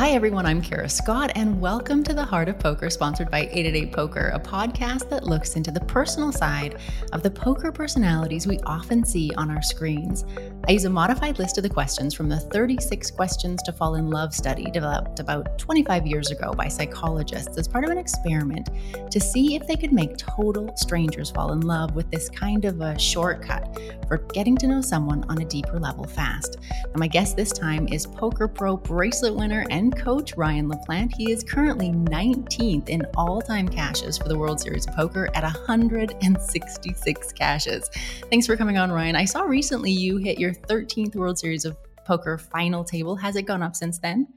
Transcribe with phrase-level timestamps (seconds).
[0.00, 0.46] Hi, everyone.
[0.46, 4.40] I'm Kara Scott, and welcome to the Heart of Poker, sponsored by 888 Poker, a
[4.40, 6.78] podcast that looks into the personal side
[7.12, 10.24] of the poker personalities we often see on our screens.
[10.66, 14.08] I use a modified list of the questions from the 36 Questions to Fall in
[14.08, 18.70] Love study developed about 25 years ago by psychologists as part of an experiment
[19.10, 22.80] to see if they could make total strangers fall in love with this kind of
[22.80, 23.78] a shortcut
[24.08, 26.56] for getting to know someone on a deeper level fast.
[26.84, 31.14] And my guest this time is Poker Pro bracelet winner and and coach Ryan Laplante.
[31.16, 35.42] He is currently 19th in all time cashes for the World Series of Poker at
[35.42, 37.90] 166 cashes.
[38.30, 39.16] Thanks for coming on, Ryan.
[39.16, 43.16] I saw recently you hit your 13th World Series of Poker final table.
[43.16, 44.28] Has it gone up since then?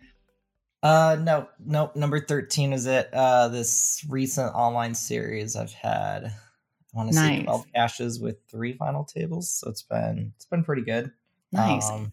[0.82, 3.10] Uh no, no, number 13 is it.
[3.14, 7.40] Uh this recent online series I've had I want to nice.
[7.40, 9.50] say 12 cashes with three final tables.
[9.54, 11.12] So it's been it's been pretty good.
[11.52, 11.90] Nice.
[11.90, 12.12] Um,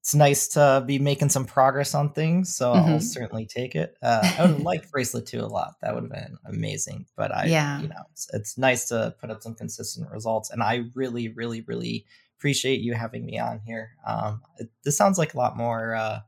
[0.00, 2.90] it's nice to be making some progress on things, so mm-hmm.
[2.90, 3.96] I'll certainly take it.
[4.02, 5.74] Uh, I would like bracelet two a lot.
[5.82, 7.04] That would have been amazing.
[7.16, 7.82] But I, yeah.
[7.82, 11.60] you know, it's, it's nice to put up some consistent results, and I really, really,
[11.60, 12.06] really
[12.38, 13.90] appreciate you having me on here.
[14.06, 16.20] Um, it, this sounds like a lot more uh,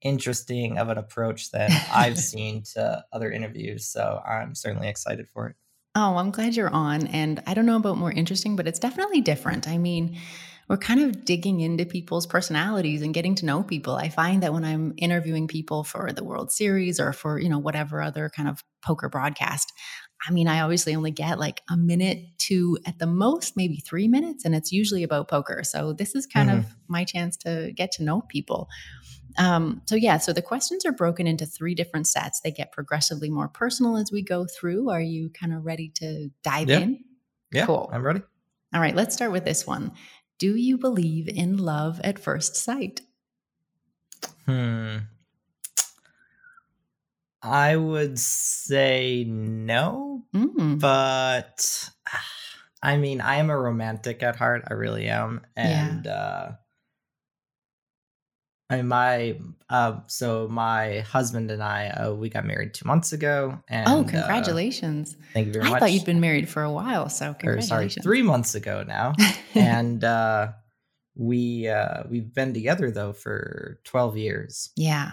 [0.00, 5.48] interesting of an approach than I've seen to other interviews, so I'm certainly excited for
[5.48, 5.56] it.
[5.94, 9.20] Oh, I'm glad you're on, and I don't know about more interesting, but it's definitely
[9.20, 9.68] different.
[9.68, 10.16] I mean
[10.70, 13.96] we're kind of digging into people's personalities and getting to know people.
[13.96, 17.58] I find that when I'm interviewing people for the World Series or for, you know,
[17.58, 19.72] whatever other kind of poker broadcast,
[20.24, 24.06] I mean, I obviously only get like a minute to at the most, maybe three
[24.06, 25.62] minutes, and it's usually about poker.
[25.64, 26.60] So this is kind mm-hmm.
[26.60, 28.68] of my chance to get to know people.
[29.38, 32.42] Um, so yeah, so the questions are broken into three different sets.
[32.42, 34.88] They get progressively more personal as we go through.
[34.90, 36.78] Are you kind of ready to dive yeah.
[36.78, 37.04] in?
[37.50, 37.90] Yeah, cool.
[37.92, 38.22] I'm ready.
[38.72, 39.90] All right, let's start with this one.
[40.40, 43.02] Do you believe in love at first sight?
[44.46, 44.96] Hmm.
[47.42, 50.80] I would say no, mm.
[50.80, 51.90] but
[52.82, 54.64] I mean, I am a romantic at heart.
[54.68, 55.42] I really am.
[55.56, 56.12] And yeah.
[56.12, 56.52] uh,
[58.70, 59.36] I mean, my
[59.68, 63.58] uh, so my husband and I uh, we got married two months ago.
[63.68, 65.16] And, oh, congratulations!
[65.18, 65.76] Uh, thank you very I much.
[65.76, 67.72] I thought you'd been married for a while, so congratulations.
[67.72, 69.14] Or, sorry, three months ago now,
[69.56, 70.52] and uh,
[71.16, 74.70] we uh, we've been together though for twelve years.
[74.76, 75.10] Yeah,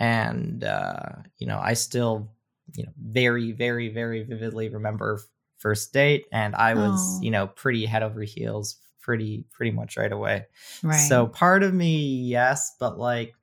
[0.00, 2.32] and uh, you know, I still
[2.74, 5.20] you know very very very vividly remember
[5.58, 7.22] first date, and I was oh.
[7.22, 10.46] you know pretty head over heels pretty pretty much right away.
[10.82, 10.96] Right.
[10.96, 13.34] So part of me, yes, but like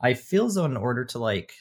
[0.00, 1.52] I feel as though in order to like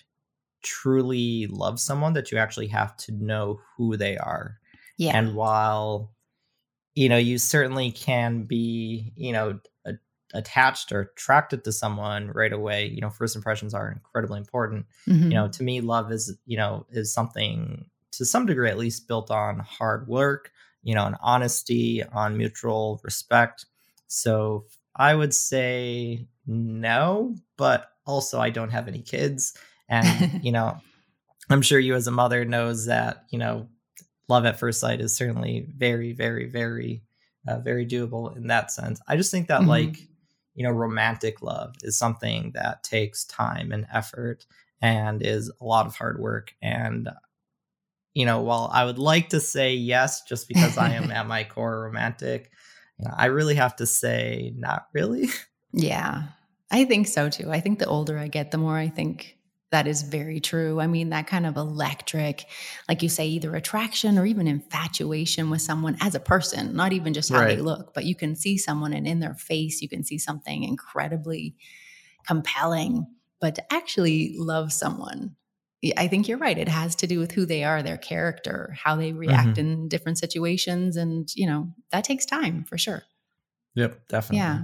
[0.62, 4.60] truly love someone that you actually have to know who they are.
[4.98, 5.18] Yeah.
[5.18, 6.12] And while
[6.94, 9.94] you know, you certainly can be, you know, a,
[10.34, 12.88] attached or attracted to someone right away.
[12.88, 14.86] You know, first impressions are incredibly important.
[15.08, 15.32] Mm-hmm.
[15.32, 19.08] You know, to me, love is, you know, is something to some degree at least
[19.08, 20.52] built on hard work,
[20.84, 23.66] you know, an honesty, on mutual respect.
[24.08, 29.54] So I would say no, but also I don't have any kids.
[29.88, 30.78] And, you know,
[31.50, 33.68] I'm sure you as a mother knows that, you know,
[34.28, 37.04] love at first sight is certainly very, very, very,
[37.48, 39.02] uh, very doable in that sense.
[39.08, 39.70] I just think that, mm-hmm.
[39.70, 39.98] like,
[40.54, 44.46] you know, romantic love is something that takes time and effort
[44.82, 46.54] and is a lot of hard work.
[46.62, 47.10] And
[48.20, 51.46] you know, while I would like to say yes, just because I am at my
[51.46, 52.52] core romantic,
[52.98, 55.30] you know, I really have to say not really.
[55.72, 56.24] Yeah,
[56.72, 57.52] I think so too.
[57.52, 59.38] I think the older I get, the more I think
[59.70, 60.80] that is very true.
[60.80, 62.46] I mean, that kind of electric,
[62.88, 67.14] like you say, either attraction or even infatuation with someone as a person, not even
[67.14, 67.56] just how right.
[67.56, 70.64] they look, but you can see someone and in their face, you can see something
[70.64, 71.56] incredibly
[72.26, 73.06] compelling.
[73.40, 75.36] But to actually love someone
[75.98, 76.58] I think you're right.
[76.58, 79.60] It has to do with who they are, their character, how they react mm-hmm.
[79.60, 80.98] in different situations.
[80.98, 83.04] And, you know, that takes time for sure.
[83.76, 84.40] Yep, definitely.
[84.40, 84.60] Yeah.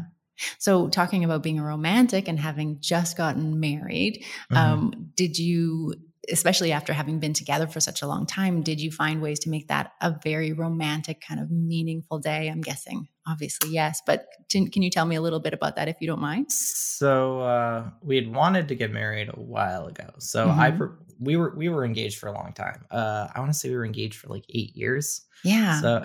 [0.58, 4.58] So, talking about being a romantic and having just gotten married, mm-hmm.
[4.58, 5.94] um, did you,
[6.32, 9.50] especially after having been together for such a long time, did you find ways to
[9.50, 12.48] make that a very romantic, kind of meaningful day?
[12.48, 14.02] I'm guessing, obviously, yes.
[14.06, 16.52] But can, can you tell me a little bit about that if you don't mind?
[16.52, 20.12] So, uh, we had wanted to get married a while ago.
[20.20, 20.60] So, mm-hmm.
[20.60, 20.90] I
[21.20, 22.86] we were we were engaged for a long time.
[22.92, 25.22] Uh, I want to say we were engaged for like eight years.
[25.44, 25.82] Yeah.
[25.82, 26.04] So,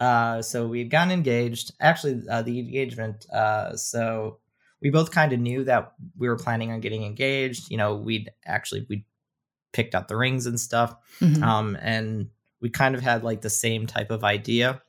[0.04, 1.72] uh, so we had gotten engaged.
[1.80, 3.26] Actually, uh, the engagement.
[3.32, 4.38] Uh, so
[4.82, 7.70] we both kind of knew that we were planning on getting engaged.
[7.70, 9.04] You know, we'd actually we
[9.74, 10.96] picked out the rings and stuff.
[11.20, 11.42] Mm-hmm.
[11.42, 12.30] Um, and
[12.62, 14.80] we kind of had like the same type of idea.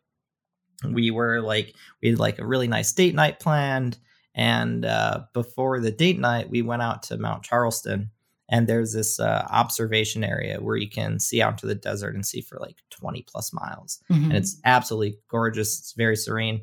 [0.89, 3.97] We were like we had like a really nice date night planned
[4.35, 8.11] And uh, before the date night, we went out to Mount Charleston,
[8.49, 12.25] and there's this uh, observation area where you can see out into the desert and
[12.25, 14.25] see for like 20 plus miles, Mhm.
[14.25, 15.79] and it's absolutely gorgeous.
[15.79, 16.61] It's very serene,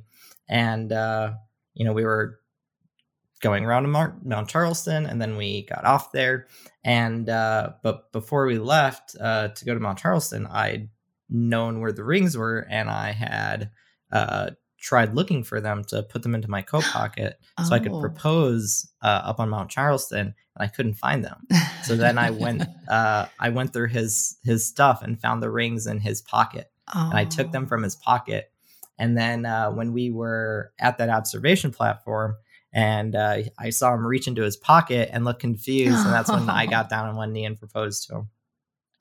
[0.49, 1.33] and uh,
[1.75, 2.39] you know we were
[3.43, 6.47] going around to Mar- Mount Charleston, and then we got off there.
[6.85, 10.89] And uh, but before we left uh, to go to Mount Charleston, I'd
[11.29, 13.71] known where the rings were, and I had
[14.11, 14.51] uh,
[14.81, 18.01] tried looking for them to put them into my coat pocket so I could Oh.
[18.01, 21.47] propose uh, up on Mount Charleston, and I couldn't find them.
[21.85, 25.87] So then I went uh, I went through his his stuff and found the rings
[25.87, 27.69] in his pocket and I took them Oh.
[27.69, 28.51] from his pocket.
[28.99, 32.37] And then uh, when we were at that observation platform,
[32.73, 36.49] and uh, I saw him reach into his pocket and look confused, and that's when
[36.49, 38.29] I got down on one knee and proposed to him.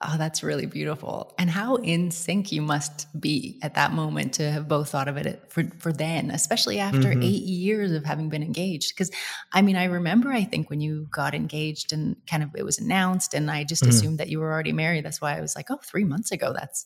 [0.04, 1.32] Oh, that's really beautiful.
[1.38, 5.16] And how in sync you must be at that moment to have both thought of
[5.16, 7.22] it for, for then, especially after Mhm.
[7.22, 8.92] eight years of having been engaged.
[8.96, 9.12] Because
[9.52, 12.80] I mean, I remember, I think, when you got engaged and kind of it was
[12.80, 13.90] announced, and I just Mhm.
[13.90, 15.04] assumed that you were already married.
[15.04, 16.52] That's why I was like, oh, three months ago.
[16.52, 16.84] That's,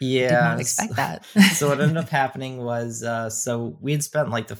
[0.00, 1.26] Yeah, did not expect that.
[1.58, 4.58] so what ended up happening was, uh, so we had spent like the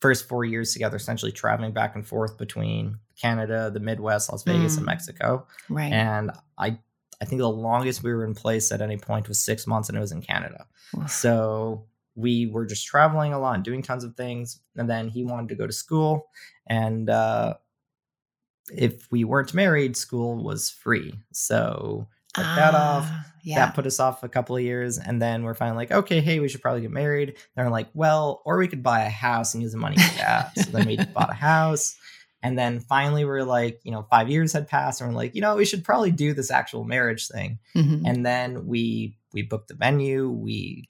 [0.00, 4.74] first four years together, essentially traveling back and forth between Canada, the Midwest, Las Vegas,
[4.74, 4.76] Mm.
[4.78, 5.46] and Mexico.
[5.70, 5.92] right.
[5.92, 6.78] And I,
[7.20, 9.96] I think the longest we were in place at any point was six months, and
[9.96, 10.66] it was in Canada.
[11.08, 14.60] So we were just traveling a lot and doing tons of things.
[14.76, 16.28] And then he wanted to go to school.
[16.66, 17.54] And uh,
[18.74, 21.14] if we weren't married, school was free.
[21.32, 23.04] So took that off.
[23.08, 23.56] Ah, Yeah.
[23.66, 24.98] That put us off a couple of years.
[24.98, 27.36] And then we're finally like, okay, hey, we should probably get married.
[27.54, 30.52] They're like, well, or we could buy a house and use the money for that.
[30.58, 31.96] so then we bought a house.
[32.42, 35.40] And then finally, we're like, you know, five years had passed, and we're like, you
[35.40, 38.02] know, we should probably do this actual marriage thing Mhm.
[38.06, 40.88] and then we we booked the venue we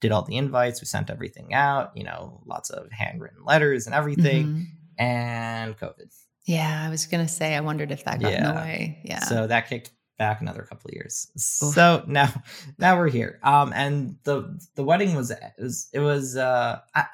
[0.00, 3.94] did all the invites we sent everything out you know lots of handwritten letters and
[3.94, 4.66] everything Mhm.
[4.98, 6.08] and covid
[6.46, 7.54] Yeah, I was gonna say.
[7.54, 9.00] I wondered if that got in the way.
[9.04, 9.20] Yeah.
[9.20, 12.32] so that kicked back another couple of years so now
[12.78, 17.04] now we're here um and the the wedding was it was it was uh I,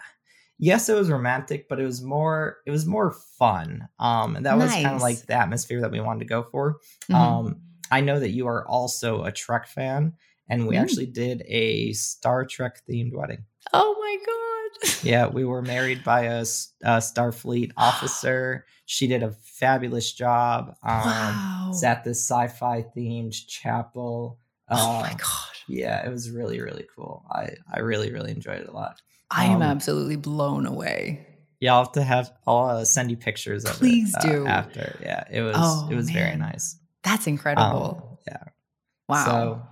[0.58, 4.58] yes it was romantic but it was more it was more fun um and that
[4.58, 7.14] was kind of like the atmosphere that we wanted to go for Mhm.
[7.16, 7.60] Um,
[7.90, 10.12] I know that you are also a Trek fan,
[10.48, 10.82] and we Mm.
[10.82, 13.44] actually did a Star Trek themed wedding.
[13.72, 14.59] oh my god.
[15.02, 18.64] Yeah, we were married by a Starfleet officer.
[18.86, 20.74] She did a fabulous job.
[20.82, 21.66] Um, wow.
[21.70, 24.38] It's at this sci-fi themed chapel.
[24.68, 25.56] oh my Uh, god.
[25.68, 27.24] Yeah, it was really really cool.
[27.30, 29.00] I I really really enjoyed it a lot.
[29.30, 31.26] I am um, absolutely blown away.
[31.60, 32.32] Yeah, I'll have to have.
[32.46, 34.46] I'll uh, send you pictures of Please it uh, do.
[34.46, 34.98] after.
[35.02, 36.76] Yeah, it was Oh, it was very nice.
[37.04, 38.18] That's Um, incredible.
[38.26, 38.44] yeah.
[39.08, 39.24] wow.
[39.24, 39.62] So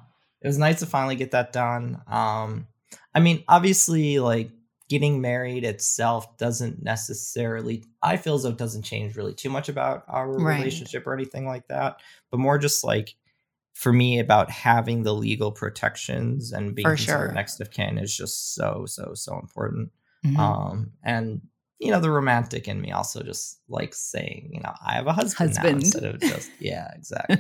[0.43, 2.01] it was nice to finally get that done.
[2.07, 2.69] Um,
[3.15, 4.51] I mean, obviously, like
[4.89, 9.69] getting married itself doesn't necessarily, I feel as though it doesn't change really too much
[9.69, 10.59] about our Right.
[10.59, 12.01] relationship or anything like that,
[12.31, 13.15] but more just like
[13.75, 17.31] for me about having the legal protections and being sure.
[17.33, 19.91] next of kin is just so, so, so important.
[20.25, 20.39] Mhm.
[20.39, 21.43] Um, and
[21.81, 25.13] you know, the romantic in me also just like saying, you know, I have a
[25.13, 25.85] husband, now Husband.
[25.85, 27.39] instead of just, yeah, exactly.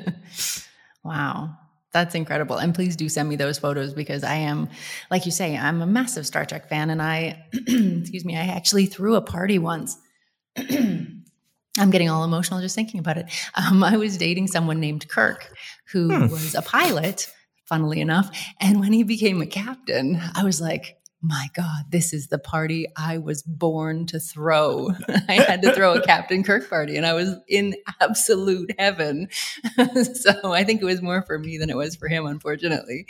[1.02, 1.56] wow.
[1.92, 2.56] That's incredible.
[2.56, 4.68] And please do send me those photos because I am,
[5.10, 6.90] like you say, I'm a massive Star Trek fan.
[6.90, 9.96] And I, excuse me, I actually threw a party once.
[10.56, 13.30] I'm getting all emotional just thinking about it.
[13.54, 15.50] Um, I was dating someone named Kirk,
[15.92, 16.30] who Hmm.
[16.30, 17.32] was a pilot,
[17.66, 18.30] funnily enough.
[18.60, 22.86] And when he became a captain, I was like, my God, this is the party
[22.96, 24.90] I was born to throw.
[25.28, 29.28] I had to throw a Captain Kirk party and I was in absolute heaven.
[30.14, 33.06] so I think it was more for me than it was for him, unfortunately.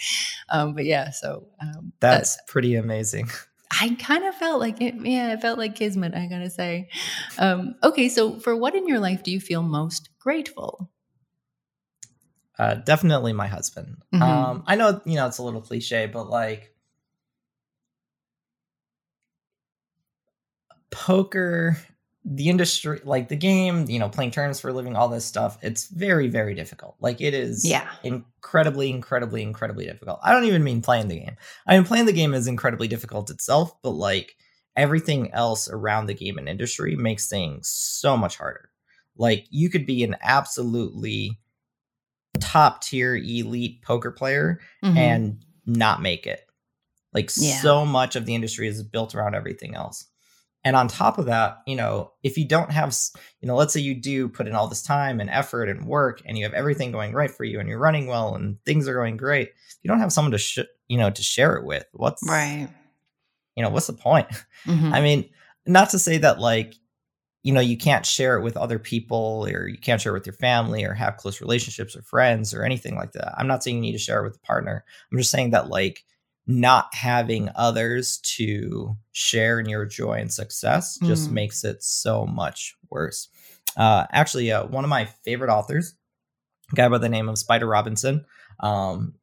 [0.49, 3.29] Um, but yeah, so um, That's pretty amazing.
[3.71, 4.95] I kind of felt like it.
[4.95, 6.88] Yeah, it felt like kismet, I gotta say.
[7.37, 10.91] Um, okay, so for what in your life do you feel most grateful?
[12.59, 13.99] Uh, definitely my husband.
[14.12, 14.23] Mhm.
[14.23, 16.75] Um, I know you know it's a little cliche, but like
[20.90, 21.76] poker,
[22.25, 25.59] the industry, like the game, you know, playing tournaments for a living, all this stuff,
[25.62, 26.97] it's very, very difficult.
[27.00, 27.88] Like it is Yeah.
[28.02, 30.18] incredibly, incredibly, incredibly difficult.
[30.23, 31.37] I don't even mean playing the game.
[31.66, 34.37] I mean playing the game is incredibly difficult itself, but like
[34.76, 38.71] everything else around the game and industry makes things so much harder.
[39.16, 41.38] Like you could be an absolutely
[42.40, 44.97] top tier elite poker player Mhm.
[44.97, 46.47] and not make it.
[47.12, 47.61] Like Yeah.
[47.61, 50.04] so much of the industry is built around everything else.
[50.65, 52.95] And on top of that, you know, if you don't have,
[53.41, 56.21] you know, let's say you do put in all this time and effort and work
[56.27, 58.95] and you have everything going right for you and you're running well and things are
[58.95, 61.85] going great, you don't have someone to, sh- you know, to share it with.
[61.93, 62.69] What's, right.
[63.55, 64.29] you know, what's the point?
[64.67, 64.93] Mhm.
[64.95, 65.31] I mean,
[65.67, 66.75] not to say that like
[67.43, 70.27] you know you can't share it with other people or you can't share it with
[70.27, 73.77] your family or have close relationships or friends or anything like that i'm not saying
[73.77, 76.05] you need to share it with a partner i'm just saying that like
[76.49, 81.35] not having others to share in your joy and success just mm.
[81.35, 83.28] makes it so much worse
[83.76, 85.95] uh, actually uh, one of my favorite authors
[86.73, 88.25] a guy by the name of spider robinson
[88.61, 89.14] um,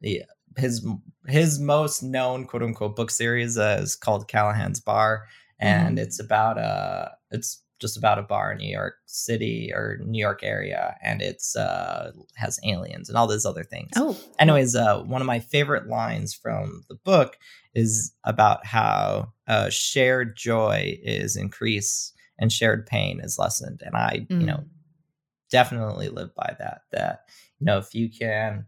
[0.55, 0.87] his
[1.27, 5.25] his most known quote unquote book series uh, is called callahan's bar
[5.59, 6.01] and mm.
[6.01, 10.41] it's about uh it's just about a bar in New York City or New York
[10.43, 13.91] area, and it's uh, has aliens and all those other things.
[13.95, 17.37] Oh, anyways, uh, one of my favorite lines from the book
[17.73, 24.25] is about how uh, shared joy is increased and shared pain is lessened, and I,
[24.29, 24.39] mm.
[24.41, 24.67] you know, mm.
[25.51, 26.81] definitely live by that.
[26.91, 27.21] That
[27.59, 28.65] you know, if you can,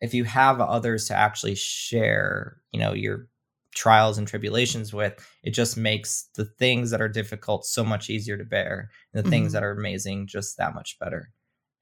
[0.00, 3.28] if you have others to actually share, you know, your
[3.74, 8.36] trials and tribulations with it just makes the things that are difficult so much easier
[8.36, 9.30] to bear and the mm-hmm.
[9.30, 11.30] things that are amazing just that much better.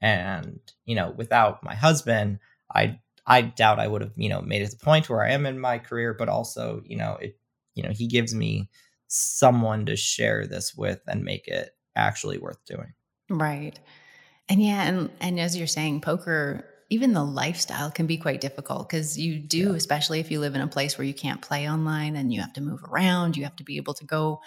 [0.00, 2.38] And you know without my husband
[2.75, 5.30] i i doubt i would have you know made it to the point where i
[5.30, 7.38] am in my career but also you know it
[7.75, 8.70] you know he gives me
[9.09, 12.92] someone to share this with and make it actually worth doing.
[13.28, 13.78] Right.
[14.49, 18.88] And yeah and and as you're saying poker even the lifestyle can be quite difficult
[18.88, 19.76] because you do, yeah.
[19.76, 22.52] especially if you live in a place where you can't play online and you have
[22.54, 24.40] to move around, you have to be able to go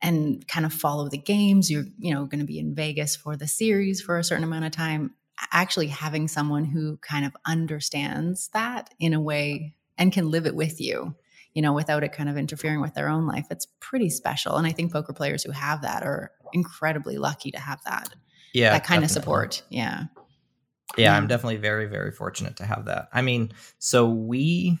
[0.00, 1.70] and kind of follow the games.
[1.70, 4.64] You're, you know, going to be in Vegas for the series for a certain amount
[4.64, 5.14] of time.
[5.52, 10.54] Actually, having someone who kind of understands that in a way and can live it
[10.54, 11.14] with you,
[11.52, 14.56] you know, without it kind of interfering with their own life, it's pretty special.
[14.56, 18.08] And I think poker players who have that are incredibly lucky to have that.
[18.54, 18.70] Yeah.
[18.70, 19.04] That kind definitely.
[19.04, 19.62] of support.
[19.68, 20.04] Yeah.
[20.96, 23.08] Yeah, I'm definitely very, very fortunate to have that.
[23.12, 24.78] I mean, so we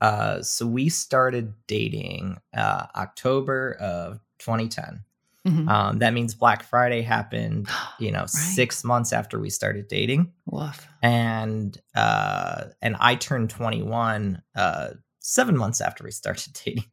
[0.00, 5.04] uh so we started dating uh October of 2010.
[5.46, 5.68] Mm-hmm.
[5.68, 7.68] Um, that means Black Friday happened,
[7.98, 8.30] you know, right.
[8.30, 10.32] six months after we started dating.
[10.46, 10.86] Woof.
[11.02, 16.84] And uh, and I turned 21 uh, seven months after we started dating.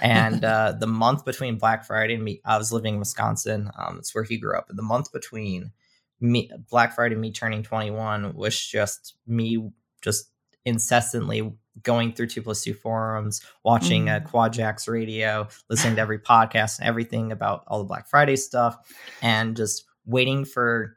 [0.00, 3.70] and uh, the month between Black Friday and me, I was living in Wisconsin.
[3.76, 4.68] Um, it's where he grew up.
[4.68, 5.72] And the month between
[6.20, 9.70] me Black Friday me turning 21 was just me
[10.02, 10.30] just
[10.64, 14.16] incessantly going through two plus two forums, watching mm.
[14.16, 18.76] uh, Quadjacks radio, listening to every podcast and everything about all the Black Friday stuff,
[19.22, 20.96] and just waiting for.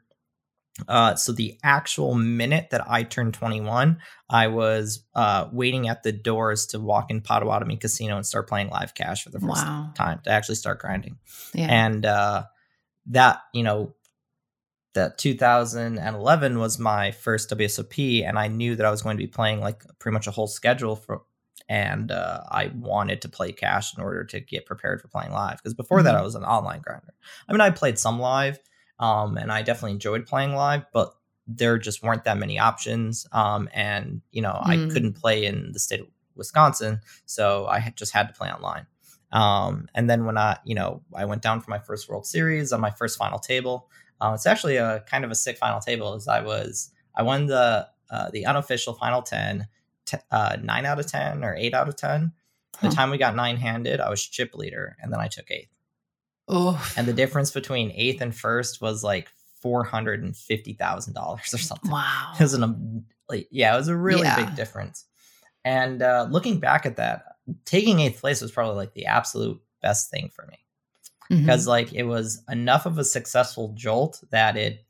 [0.88, 3.98] Uh, so the actual minute that I turned 21,
[4.30, 8.70] I was uh, waiting at the doors to walk in Potawatomi Casino and start playing
[8.70, 9.92] live cash for the first wow.
[9.94, 11.18] time to actually start grinding.
[11.52, 11.66] Yeah.
[11.68, 12.44] And uh,
[13.08, 13.94] that, you know,
[14.94, 19.28] that 2011 was my first WSOP, and I knew that I was going to be
[19.28, 21.22] playing like pretty much a whole schedule for,
[21.68, 25.56] and uh, I wanted to play cash in order to get prepared for playing live.
[25.56, 26.06] Because before mm-hmm.
[26.06, 27.14] that, I was an online grinder.
[27.48, 28.58] I mean, I played some live,
[28.98, 31.14] um, and I definitely enjoyed playing live, but
[31.46, 34.70] there just weren't that many options, um, and you know, mm-hmm.
[34.70, 38.50] I couldn't play in the state of Wisconsin, so I had just had to play
[38.50, 38.86] online.
[39.32, 42.72] Um, and then when I, you know, I went down for my first World Series
[42.72, 43.88] on my first final table.
[44.22, 46.14] Uh, it's actually a kind of a sick final table.
[46.14, 49.66] As I was, I won the uh, the unofficial final ten,
[50.06, 52.32] t- uh, nine out of ten or eight out of ten.
[52.76, 52.88] Huh.
[52.88, 55.74] The time we got nine handed, I was chip leader, and then I took eighth.
[56.46, 59.28] Oh, and the difference between eighth and first was like
[59.60, 61.90] four hundred and fifty thousand dollars or something.
[61.90, 64.36] Wow, it was an like, yeah, it was a really yeah.
[64.36, 65.04] big difference.
[65.64, 67.24] And uh, looking back at that,
[67.64, 70.58] taking eighth place was probably like the absolute best thing for me
[71.30, 71.42] mm-hmm.
[71.42, 74.84] because like it was enough of a successful jolt that it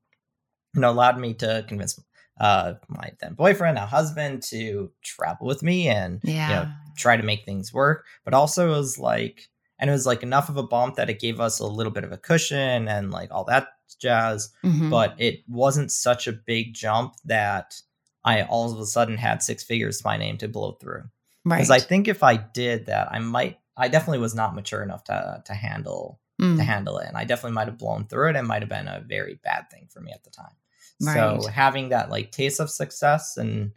[0.74, 1.98] you know allowed me to convince
[2.40, 6.48] uh, my then boyfriend, now husband, to travel with me and yeah.
[6.48, 8.06] you know try to make things work.
[8.24, 9.48] But also it was like,
[9.78, 12.04] and it was like enough of a bump that it gave us a little bit
[12.04, 13.68] of a cushion and like all that
[14.00, 14.50] jazz.
[14.64, 14.90] Mm-hmm.
[14.90, 17.80] But it wasn't such a big jump that
[18.24, 21.04] I all of a sudden had six figures to my name to blow through.
[21.44, 21.82] Because right.
[21.82, 23.58] I think if I did that, I might.
[23.74, 26.56] I definitely was not mature enough to to handle mm.
[26.56, 27.08] to handle it.
[27.08, 28.36] And I definitely might have blown through it.
[28.36, 30.54] It might have been a very bad thing for me at the time.
[31.00, 31.40] Right.
[31.40, 33.72] So having that like taste of success and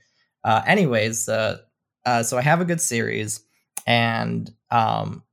[0.45, 1.57] uh, anyways, uh,
[2.05, 3.43] uh, so I have a good series,
[3.87, 5.23] and um,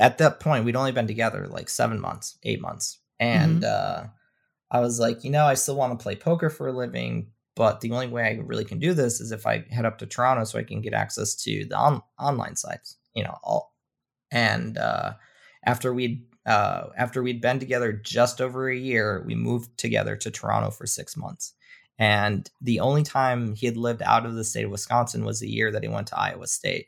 [0.00, 4.06] at that point we'd only been together like seven months, eight months, and mm-hmm.
[4.06, 4.08] uh,
[4.70, 7.82] I was like, you know, I still want to play poker for a living, but
[7.82, 10.44] the only way I really can do this is if I head up to Toronto
[10.44, 13.74] so I can get access to the on- online sites, you know, all
[14.30, 15.12] and uh,
[15.66, 20.30] after we'd uh, after we'd been together just over a year, we moved together to
[20.30, 21.52] Toronto for six months.
[21.98, 25.50] And the only time he had lived out of the state of Wisconsin was the
[25.50, 26.86] year that he went to Iowa State.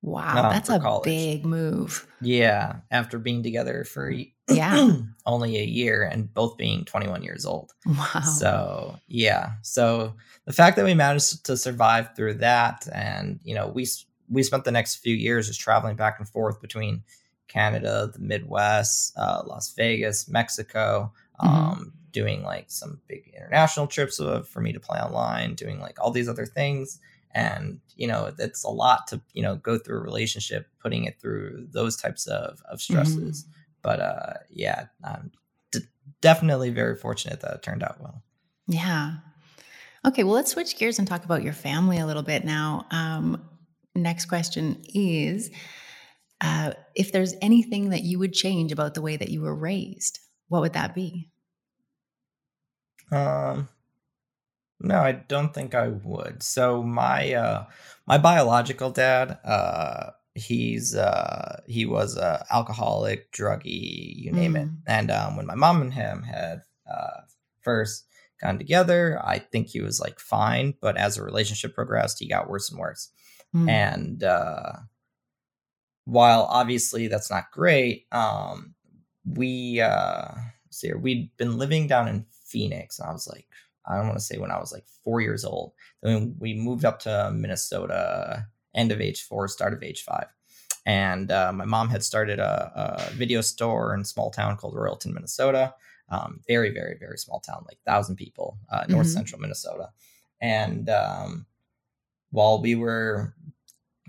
[0.00, 1.06] Wow, um, that's a college.
[1.06, 2.06] big move.
[2.20, 4.12] Yeah, after being together for
[4.48, 4.96] Yeah.
[5.26, 7.72] only a year and both being 21 years old.
[7.84, 8.20] Wow.
[8.20, 9.52] So, yeah.
[9.62, 10.14] So
[10.46, 13.86] the fact that we managed to survive through that and, you know, we
[14.30, 17.02] we spent the next few years just traveling back and forth between
[17.48, 21.48] Canada, the Midwest, uh, Las Vegas, Mexico, mm-hmm.
[21.48, 26.10] um, doing like some big international trips for me to play online, doing like all
[26.10, 27.00] these other things.
[27.32, 31.20] And, you know, it's a lot to, you know, go through a relationship, putting it
[31.20, 33.44] through those types of, of stresses.
[33.44, 33.52] Mm-hmm.
[33.82, 35.30] But uh, yeah, I'm
[35.70, 35.80] d-
[36.20, 38.22] definitely very fortunate that it turned out well.
[38.66, 39.16] Yeah.
[40.04, 42.86] Okay, well, let's switch gears and talk about your family a little bit now.
[42.90, 43.44] Um,
[43.94, 45.50] next question is
[46.40, 50.20] uh, if there's anything that you would change about the way that you were raised,
[50.48, 51.30] what would that be?
[53.10, 53.68] Um,
[54.80, 56.42] no, I don't think I would.
[56.42, 57.64] So my uh,
[58.06, 64.62] my biological dad, uh, he's uh, he was a alcoholic, druggy, you name mm.
[64.62, 64.68] it.
[64.86, 67.22] And um, when my mom and him had uh,
[67.60, 68.04] first
[68.40, 72.48] gone together, I think he was like fine, but as the relationship progressed, he got
[72.48, 73.10] worse and worse.
[73.54, 73.68] Mm.
[73.68, 74.72] And uh,
[76.08, 78.74] while obviously that's not great, um,
[79.26, 80.28] we uh,
[80.70, 83.46] see we'd been living down in Phoenix, and I was like,
[83.84, 85.72] I don't want to say when I was like four years old.
[86.02, 90.28] Then we moved up to Minnesota, end of age four, start of age five.
[90.86, 94.74] And uh, my mom had started a, a, video store in a small town called
[94.74, 95.74] Royalton, Minnesota.
[96.08, 99.16] Um, very, very, very small town, like thousand people, uh, north mm-hmm.
[99.16, 99.90] central Minnesota.
[100.40, 101.44] And um,
[102.30, 103.34] while we were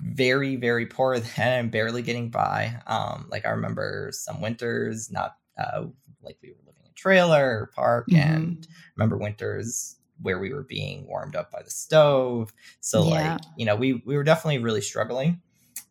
[0.04, 5.38] very, very poor then and barely getting by, um, like I remember some winters, not
[5.58, 5.86] uh,
[6.22, 8.22] like we were living in a trailer or park, mm-hmm.
[8.22, 12.54] and remember winters where we were being warmed up by the stove.
[12.82, 13.34] So yeah.
[13.34, 15.42] like, you know, we we were definitely really struggling.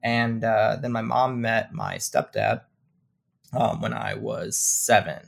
[0.03, 2.63] And uh, then my mom met my stepdad
[3.53, 5.21] um, when I was seven.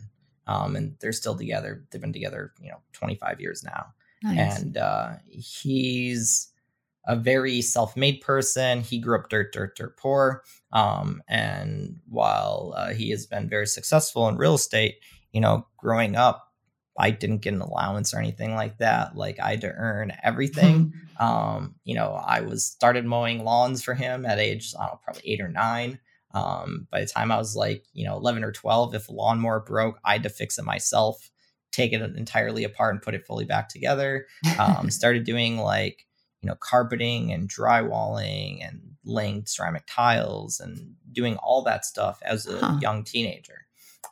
[0.46, 1.84] Um, and they're still together.
[1.90, 3.86] They've been together, you know, 25 years now.
[4.22, 4.60] Nice.
[4.60, 6.49] And uh, he's
[7.06, 8.80] a very self-made person.
[8.82, 10.42] He grew up dirt, dirt, dirt poor.
[10.72, 14.96] Um, and while uh, he has been very successful in real estate,
[15.32, 16.46] you know, growing up,
[16.98, 19.16] I didn't get an allowance or anything like that.
[19.16, 20.94] Like I had to earn everything.
[21.20, 25.00] Um, you know, I was started mowing lawns for him at age, I don't know,
[25.04, 25.98] probably eight or nine.
[26.32, 29.60] Um, by the time I was like, you know, 11 or 12, if a lawnmower
[29.60, 31.30] broke, I had to fix it myself,
[31.72, 34.26] take it entirely apart and put it fully back together.
[34.58, 36.06] Um, started doing like,
[36.42, 42.46] you know, carpeting and drywalling and laying ceramic tiles and doing all that stuff as
[42.46, 42.78] a huh.
[42.80, 43.66] young teenager.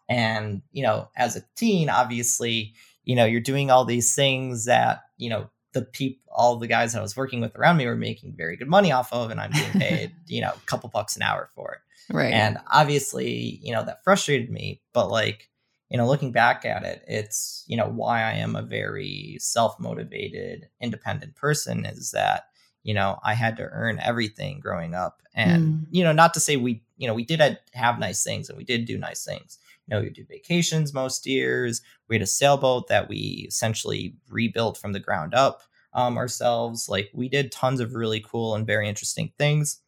[0.08, 5.02] And, you know, as a teen, obviously, you know, you're doing all these things that,
[5.16, 8.34] you know, the people, all the guys I was working with around me were making
[8.36, 11.22] very good money off of, and I'm being paid, you know, a couple bucks an
[11.22, 12.14] hour for it.
[12.14, 12.32] Right.
[12.32, 14.82] And obviously, you know, that frustrated me.
[14.92, 15.48] But like,
[15.90, 19.79] you know, looking back at it, it's, you know, why I am a very self
[19.81, 22.44] motivated, independent person is that,
[22.83, 25.22] you know, I had to earn everything growing up.
[25.35, 25.87] And, mm.
[25.90, 28.64] you know, not to say we, you know, we did have nice things and we
[28.64, 31.81] did do nice things you know, we do vacations most years.
[32.09, 35.62] We had a sailboat that we essentially rebuilt from the ground up
[35.94, 36.88] um, ourselves.
[36.88, 39.81] Like we did tons of really cool and very interesting things.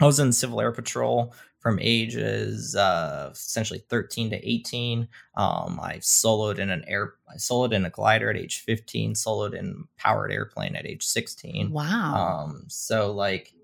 [0.00, 5.08] I was in Civil Air Patrol from ages uh, essentially 13 to 18.
[5.36, 9.54] Um, I soloed in an air, I soloed in a glider at age 15, soloed
[9.54, 11.70] in powered airplane at age 16.
[11.70, 12.46] Wow.
[12.48, 13.54] Um, so like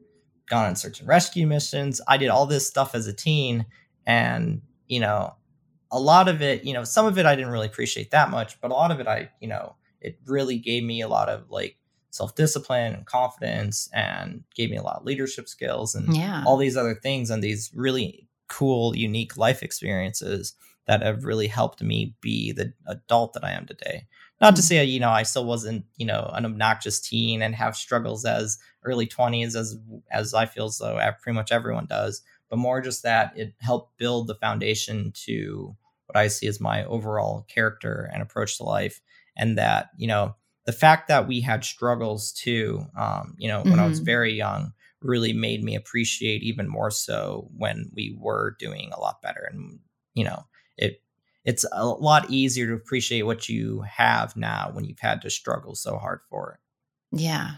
[0.48, 2.00] gone on search and rescue missions.
[2.06, 3.66] I did all this stuff as a teen,
[4.06, 5.34] and you know,
[5.90, 8.60] a lot of it, you know, some of it I didn't really appreciate that much,
[8.60, 11.50] but a lot of it I, you know, it really gave me a lot of
[11.50, 11.76] like
[12.18, 16.42] self discipline and confidence and gave me a lot of leadership skills and yeah.
[16.46, 20.54] all these other things and these really cool, unique life experiences
[20.86, 24.06] that have really helped me be the adult that I am today.
[24.40, 24.64] Not to mm.
[24.64, 28.58] say, you know, I still wasn't, you know, an obnoxious teen and have struggles as
[28.84, 29.76] early 20s as
[30.10, 34.26] as I feel so pretty much everyone does but more just that it helped build
[34.26, 35.76] the foundation to
[36.06, 39.00] what I see as my overall character and approach to life.
[39.36, 40.34] And that, you know,
[40.68, 43.80] the fact that we had struggles too, um, you know, when mm-hmm.
[43.80, 44.04] I was mm-hmm.
[44.04, 49.22] very young, really made me appreciate even more so when we were doing a lot
[49.22, 49.48] better.
[49.50, 49.78] And,
[50.12, 50.44] you know,
[50.76, 51.00] it,
[51.46, 55.74] it's a lot easier to appreciate what you have now when you've had to struggle
[55.74, 57.18] so hard for it.
[57.18, 57.52] Yeah,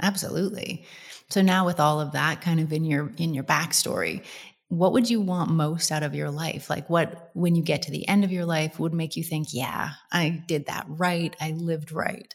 [0.00, 0.86] absolutely.
[1.30, 4.22] So now with all of that kind of in your in your backstory,
[4.68, 6.70] what would you want most out of your life?
[6.70, 9.48] Like what when you get to the end of your life would make you think,
[9.52, 11.34] yeah, I did that right.
[11.40, 12.32] I lived right.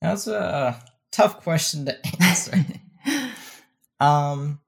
[0.00, 2.64] That's a tough question to answer.
[3.98, 4.60] um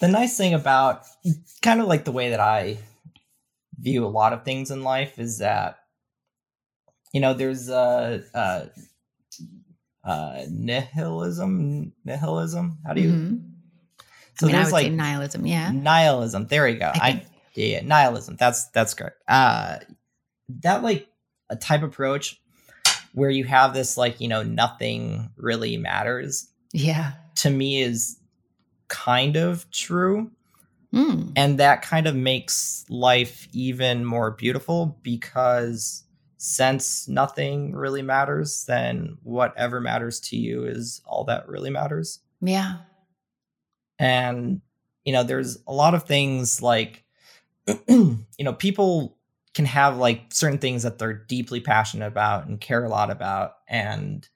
[0.00, 1.02] the nice thing about
[1.62, 2.78] kind of like the way that I
[3.78, 5.78] view a lot of things in life is that
[7.12, 8.68] you know there's a, a,
[10.04, 12.78] a nihilism nihilism?
[12.86, 13.36] How do you mm-hmm.
[14.38, 15.70] so I mean, there's like nihilism yeah.
[15.72, 16.46] nihilism.
[16.46, 16.92] There you go.
[16.94, 18.36] I, I yeah nihilism.
[18.36, 19.78] That's that's correct uh
[20.62, 21.09] that like
[21.50, 22.40] a type approach
[23.12, 26.48] where you have this like you know nothing really matters.
[26.72, 27.12] Yeah.
[27.36, 28.18] To me is
[28.88, 30.30] kind of true.
[30.92, 31.34] Mm.
[31.36, 36.02] and that kind of makes life even more beautiful because
[36.36, 42.18] since nothing really matters then whatever matters to you is all that really matters.
[42.40, 42.78] Yeah.
[44.00, 44.62] And
[45.04, 47.04] you know there's a lot of things like
[47.88, 49.16] you know people
[49.54, 53.52] can have like certain things that they're deeply passionate about and care a lot about.
[53.68, 54.28] And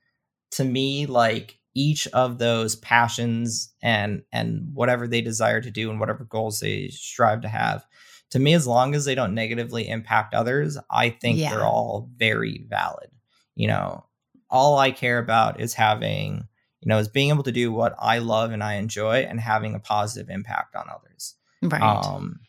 [0.52, 5.98] to me like each of those passions and and whatever they desire to do and
[5.98, 7.84] whatever goals they strive to have
[8.30, 11.50] to me as long as they don't negatively impact others i think yeah.
[11.50, 13.10] they're all very valid.
[13.56, 14.04] You know
[14.50, 16.46] all i care about is having
[16.80, 19.74] you know is being able to do what i love and i enjoy and having
[19.74, 21.34] a positive impact on others.
[21.62, 21.82] Right.
[21.82, 22.40] Um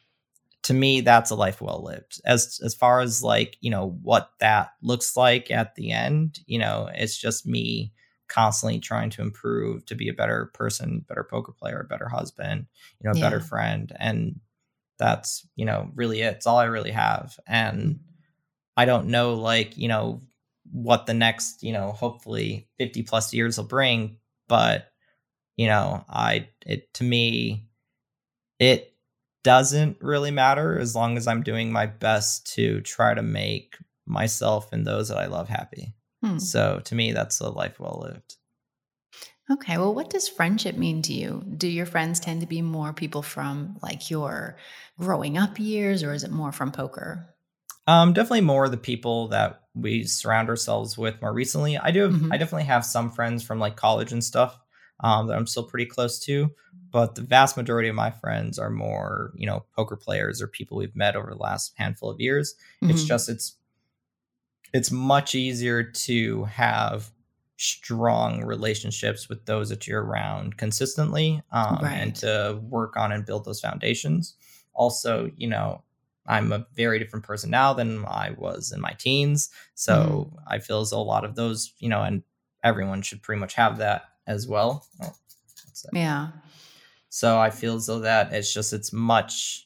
[0.65, 4.31] to me that's a life well lived as as far as like you know what
[4.39, 7.93] that looks like at the end you know it's just me
[8.27, 12.65] constantly trying to improve to be a better person better poker player a better husband
[12.99, 13.29] you know a yeah.
[13.29, 14.39] better friend and
[14.97, 16.33] that's you know really it.
[16.33, 17.99] it's all i really have and mm.
[18.75, 20.19] i don't know like you know
[20.71, 24.91] what the next you know hopefully 50 plus years will bring but
[25.57, 27.67] you know i it to me
[28.57, 28.94] it
[29.45, 33.77] doesn't really matter as long as I'm doing my best to try to make
[34.07, 35.93] myself and those that I love happy.
[36.23, 36.39] Hmm.
[36.39, 38.37] So to me, that's a life well lived.
[39.51, 39.77] Okay.
[39.77, 41.45] Well, what does friendship mean to you?
[41.55, 44.57] Do your friends tend to be more people from like your
[44.99, 47.29] growing up years, or is it more from poker?
[47.85, 51.77] Um, definitely more the people that we surround ourselves with more recently.
[51.77, 52.01] I do.
[52.01, 52.33] Have, mm-hmm.
[52.33, 54.59] I definitely have some friends from like college and stuff
[54.99, 56.51] um, that I'm still pretty close to.
[56.91, 60.77] But the vast majority of my friends are more, you know, poker players or people
[60.77, 62.55] we've met over the last handful of years.
[62.81, 62.91] Mm-hmm.
[62.91, 63.57] It's just it's
[64.73, 67.11] it's much easier to have
[67.57, 71.93] strong relationships with those that you're around consistently um, right.
[71.93, 74.35] and to work on and build those foundations.
[74.73, 75.81] Also, you know,
[76.27, 79.49] I'm a very different person now than I was in my teens.
[79.75, 80.43] So mm.
[80.47, 82.23] I feel as a lot of those, you know, and
[82.63, 84.85] everyone should pretty much have that as well.
[85.01, 85.13] Oh,
[85.93, 86.29] yeah.
[87.09, 89.65] So I feel as though that it's just it's much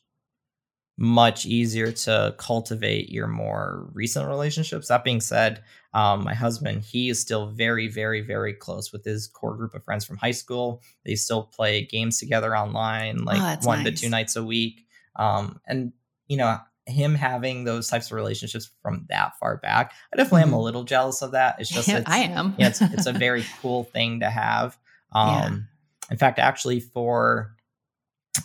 [1.02, 4.90] much easier to cultivate your more recent relationships.
[4.90, 9.26] That being said, um, my husband, he is still very, very, very close with his
[9.26, 10.82] core group of friends from high school.
[11.06, 13.94] They still play games together online, like oh, one nice.
[13.94, 14.86] to two nights a week.
[15.16, 15.94] Um, and
[16.28, 16.60] you know,
[16.90, 20.64] him having those types of relationships from that far back, I definitely am a mm-hmm.
[20.64, 21.56] little jealous of that.
[21.60, 22.56] It's just it's, I am.
[22.58, 24.78] yeah, it's, it's a very cool thing to have.
[25.12, 26.12] Um, yeah.
[26.12, 27.56] In fact, actually, for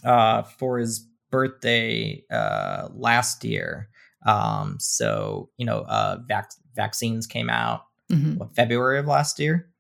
[0.05, 3.89] uh, for his birthday uh, last year,
[4.27, 8.39] um, so you know, uh, vac- vaccines came out mm-hmm.
[8.39, 9.71] what, February of last year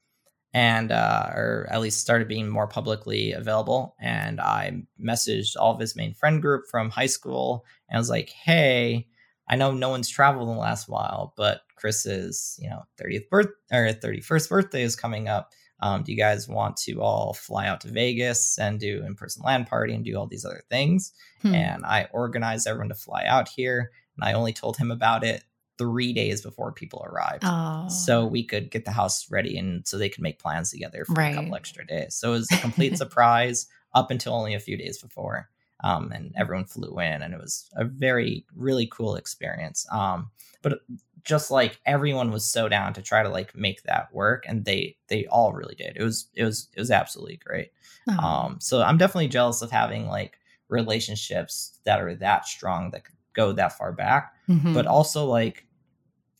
[0.54, 3.96] and uh, or at least started being more publicly available.
[4.00, 8.08] And I messaged all of his main friend group from high school and I was
[8.08, 9.08] like, "Hey,
[9.48, 13.48] I know no one's traveled in the last while, but Chris's you know 30th birth
[13.72, 15.50] or 31st birthday is coming up.
[15.80, 19.42] Um, do you guys want to all fly out to Vegas and do in person
[19.44, 21.12] land party and do all these other things?"
[21.42, 21.52] Hmm.
[21.52, 23.90] And I organized everyone to fly out here.
[24.16, 25.42] And I only told him about it
[25.78, 27.42] three days before people arrived.
[27.44, 27.88] Oh.
[27.88, 31.14] So we could get the house ready and so they could make plans together for
[31.14, 31.32] right.
[31.32, 32.14] a couple extra days.
[32.14, 35.48] So it was a complete surprise up until only a few days before.
[35.82, 39.87] Um, and everyone flew in and it was a very, really cool experience.
[39.92, 40.30] Um,
[40.62, 40.80] but
[41.24, 44.96] just like everyone was so down to try to like make that work and they
[45.08, 45.96] they all really did.
[45.96, 47.72] It was it was it was absolutely great.
[48.08, 48.18] Oh.
[48.18, 53.52] Um, so I'm definitely jealous of having like relationships that are that strong that go
[53.52, 54.34] that far back.
[54.48, 54.74] Mm-hmm.
[54.74, 55.66] But also like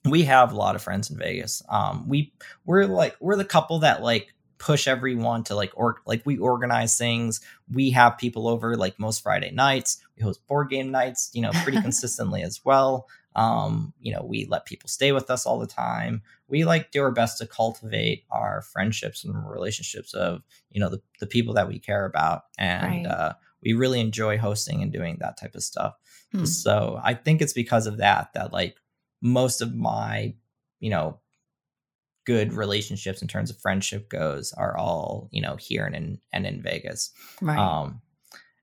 [0.05, 1.63] we have a lot of friends in Vegas.
[1.69, 2.33] Um, we
[2.65, 6.97] we're like we're the couple that like push everyone to like or like we organize
[6.97, 7.41] things.
[7.71, 10.03] We have people over like most Friday nights.
[10.17, 13.07] We host board game nights, you know, pretty consistently as well.
[13.37, 16.23] Um, you know, we let people stay with us all the time.
[16.49, 21.03] We like do our best to cultivate our friendships and relationships of, you know, the,
[21.19, 22.45] the people that we care about.
[22.57, 23.13] And right.
[23.13, 25.95] uh, we really enjoy hosting and doing that type of stuff.
[26.35, 26.45] Hmm.
[26.45, 28.77] So I think it's because of that that like
[29.21, 30.35] most of my,
[30.81, 31.21] you know,
[32.27, 36.47] good relationships in terms of friendship goes are all, you know, here and in and
[36.47, 37.11] in Vegas.
[37.41, 37.59] Right.
[37.59, 38.01] Um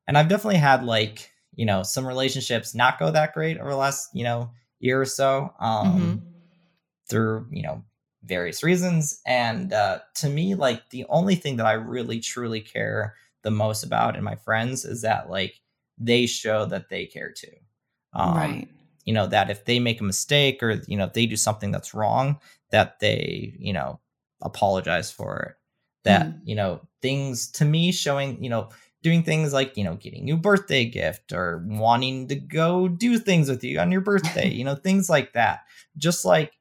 [0.07, 3.75] and I've definitely had like you know some relationships not go that great over the
[3.75, 6.15] last you know year or so um, mm-hmm.
[7.07, 7.83] through you know
[8.23, 9.21] various reasons.
[9.25, 13.83] And uh, to me, like the only thing that I really truly care the most
[13.83, 15.60] about in my friends is that like
[16.01, 17.47] they show that they care too.
[18.13, 18.67] Um, right.
[19.05, 21.71] You know, that if they make a mistake or, you know, if they do something
[21.71, 22.39] that's wrong,
[22.71, 23.99] that they, you know,
[24.41, 25.55] apologize for it.
[26.03, 26.39] That, mm.
[26.43, 28.69] you know, things to me showing, you know,
[29.03, 33.17] doing things like, you know, getting you a birthday gift or wanting to go do
[33.17, 35.61] things with you on your birthday, you know, things like that.
[35.97, 36.53] Just like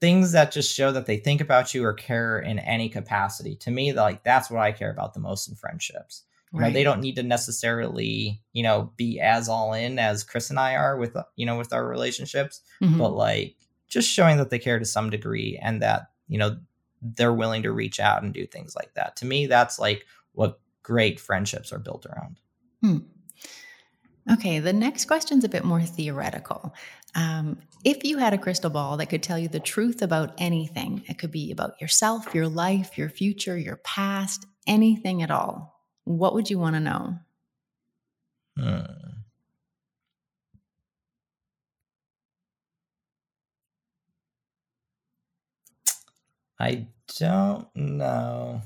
[0.00, 3.56] things that just show that they think about you or care in any capacity.
[3.56, 6.24] To me, like that's what I care about the most in friendships.
[6.52, 6.68] You right.
[6.68, 10.58] know, they don't need to necessarily, you know, be as all in as Chris and
[10.58, 12.98] I are with, you know, with our relationships, mm-hmm.
[12.98, 13.56] but like
[13.88, 16.58] just showing that they care to some degree and that, you know,
[17.00, 19.16] they're willing to reach out and do things like that.
[19.16, 22.38] To me, that's like what great friendships are built around.
[22.82, 22.98] Hmm.
[24.30, 26.74] Okay, the next question's a bit more theoretical.
[27.14, 31.02] Um, if you had a crystal ball that could tell you the truth about anything,
[31.08, 36.34] it could be about yourself, your life, your future, your past, anything at all, what
[36.34, 37.18] would you want to know?
[38.58, 38.82] Hmm.
[46.58, 46.86] I
[47.18, 48.62] don't know.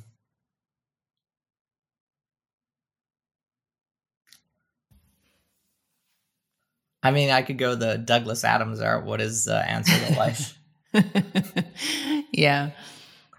[7.03, 9.05] I mean, I could go the Douglas Adams art.
[9.07, 10.59] What is the answer to life?
[12.33, 12.73] yeah.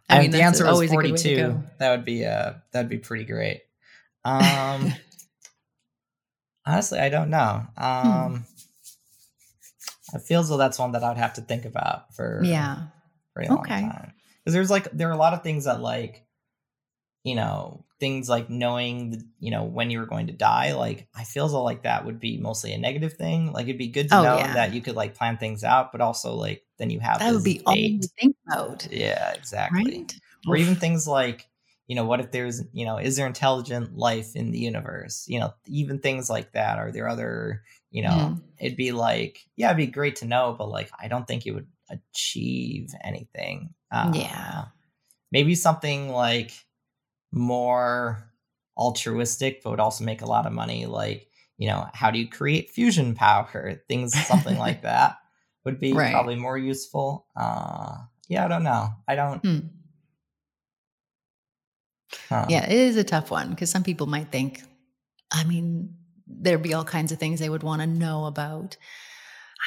[0.10, 1.62] I, I mean, the answer was 42.
[1.78, 3.62] That would be uh that would be pretty great.
[4.28, 4.94] Um
[6.66, 7.66] honestly, I don't know.
[7.78, 7.84] Hmm.
[7.84, 8.46] Um
[10.12, 10.16] hmm.
[10.18, 12.88] it feels though that's one that I would have to think about for yeah
[13.34, 13.82] for a long okay.
[13.82, 14.14] time.
[14.44, 16.26] Because there's like there are a lot of things that like
[17.24, 21.08] you know things like knowing the, you know when you were going to die like
[21.16, 24.08] i feel so like that would be mostly a negative thing like it'd be good
[24.08, 24.54] to oh, know yeah.
[24.54, 27.44] that you could like plan things out but also like then you have that would
[27.44, 30.16] be all think about yeah exactly right?
[30.48, 31.48] or even things like
[31.88, 35.40] you know what if there's you know is there intelligent life in the universe you
[35.40, 38.42] know even things like that are there other you know mm.
[38.60, 41.52] it'd be like yeah it'd be great to know but like i don't think it
[41.52, 44.66] would achieve anything uh, yeah
[45.32, 46.52] maybe something like
[47.32, 48.32] more
[48.78, 50.86] altruistic, but would also make a lot of money.
[50.86, 53.82] Like, you know, how do you create fusion power?
[53.88, 55.18] Things, something like that
[55.66, 56.12] would be right.
[56.12, 57.28] probably more useful.
[57.36, 57.96] Uh,
[58.28, 58.90] yeah, I don't know.
[59.08, 59.40] I don't.
[59.40, 59.60] Hmm.
[62.30, 62.46] Huh.
[62.50, 64.62] Yeah, it is a tough one because some people might think,
[65.32, 68.78] I mean, there'd be all kinds of things they would want to know about.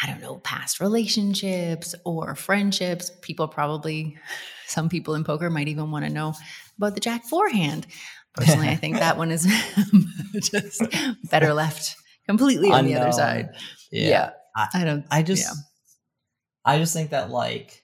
[0.03, 3.11] I don't know, past relationships or friendships.
[3.23, 4.17] People probably,
[4.67, 6.35] some people in poker might even want to know
[6.79, 7.87] about the Jack forehand.
[8.35, 9.47] Personally, I think that one is
[10.35, 10.83] just
[11.31, 13.51] better left completely on the other side.
[13.91, 14.09] Yeah.
[14.09, 14.31] yeah.
[14.57, 15.55] I, I, don't I just yeah.
[16.65, 17.80] I just think that like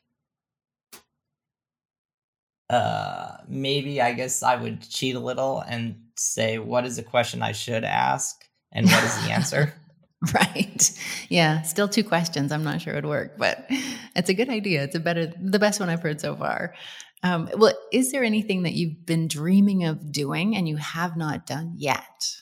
[2.71, 7.43] uh maybe I guess I would cheat a little and say what is the question
[7.43, 9.75] I should ask and what is the answer?
[10.35, 10.91] right.
[11.29, 12.53] Yeah, still two questions.
[12.53, 13.67] I'm not sure it would work, but
[14.15, 14.83] it's a good idea.
[14.85, 16.75] It's a better the best one I've heard so far.
[17.23, 21.47] Um, well, is there anything that you've been dreaming of doing and you have not
[21.47, 22.37] done yet?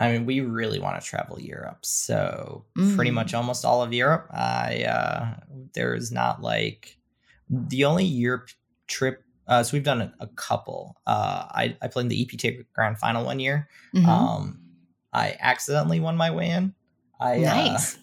[0.00, 1.84] I mean, we really want to travel Europe.
[1.84, 2.94] So mm.
[2.94, 3.38] pretty much mm.
[3.38, 4.28] almost all of Europe.
[4.32, 5.34] I uh
[5.74, 6.96] there's not like
[7.50, 8.48] the only Europe
[8.88, 10.96] trip uh, so we've done a, a couple.
[11.06, 13.68] Uh, I, I played in the EPT Grand Final one year.
[13.94, 14.08] Mm-hmm.
[14.08, 14.60] Um,
[15.12, 16.74] I accidentally won my way in.
[17.18, 17.96] I, uh, nice.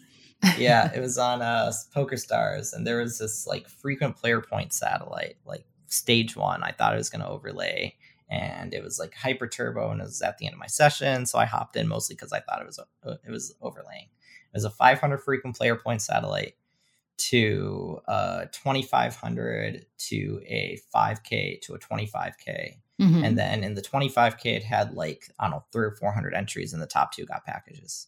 [0.43, 4.41] Uh, yeah, it was on uh, Poker Stars, and there was this like frequent player
[4.41, 6.63] point satellite, like stage one.
[6.63, 7.95] I thought it was going to overlay,
[8.28, 11.28] and it was like hyper turbo, and it was at the end of my session,
[11.28, 14.10] so I hopped in mostly because I thought it was uh, it was overlaying.
[14.54, 16.56] It was a 500 frequent player point satellite
[17.17, 23.23] to a uh, 2500 to a 5k to a 25k mm-hmm.
[23.23, 26.73] and then in the 25k it had like i don't know three or 400 entries
[26.73, 28.08] and the top two got packages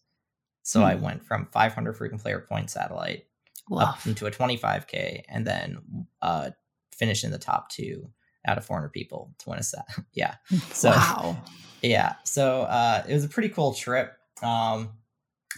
[0.67, 0.83] so mm.
[0.83, 3.25] I went from 500 frequent player point satellite
[3.71, 6.49] up into a 25k, and then uh,
[6.93, 8.09] finished in the top two
[8.45, 9.85] out of 400 people to win a set.
[10.13, 10.35] yeah.
[10.73, 11.37] So wow.
[11.81, 12.15] Yeah.
[12.25, 14.11] So uh, it was a pretty cool trip.
[14.43, 14.89] Um,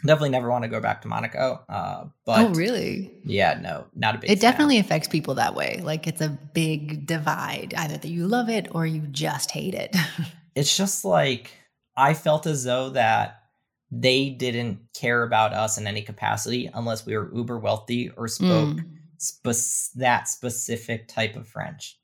[0.06, 1.64] definitely never want to go back to Monaco.
[1.68, 3.12] Uh, but oh, really?
[3.24, 4.30] Yeah, no, not a big.
[4.30, 4.52] It fan.
[4.52, 5.82] definitely affects people that way.
[5.84, 7.74] Like it's a big divide.
[7.76, 9.96] Either that you love it or you just hate it.
[10.56, 11.52] it's just like
[11.96, 13.44] I felt as though that
[13.92, 18.78] they didn't care about us in any capacity unless we were uber wealthy or spoke
[18.78, 18.86] mm.
[19.18, 21.98] spe- that specific type of French.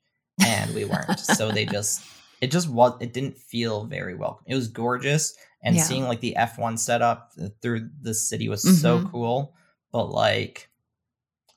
[0.44, 1.18] And we weren't.
[1.18, 2.02] so they just
[2.40, 4.44] it just was it didn't feel very welcome.
[4.46, 5.82] It was gorgeous and Yeah.
[5.82, 9.10] seeing like the F1 setup through the city was so Mhm.
[9.10, 9.54] cool,
[9.92, 10.68] but like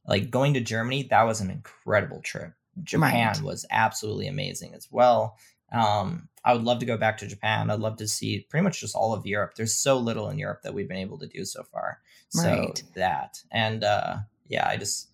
[0.06, 2.54] like going to Germany, that was an incredible trip.
[2.84, 3.44] Japan Right.
[3.44, 5.38] was absolutely amazing as well.
[5.72, 7.70] Um, I would love to go back to Japan.
[7.70, 9.54] I'd love to see pretty much just all of Europe.
[9.56, 12.02] There's so little in Europe that we've been able to do so far.
[12.30, 15.10] So that and uh yeah, I just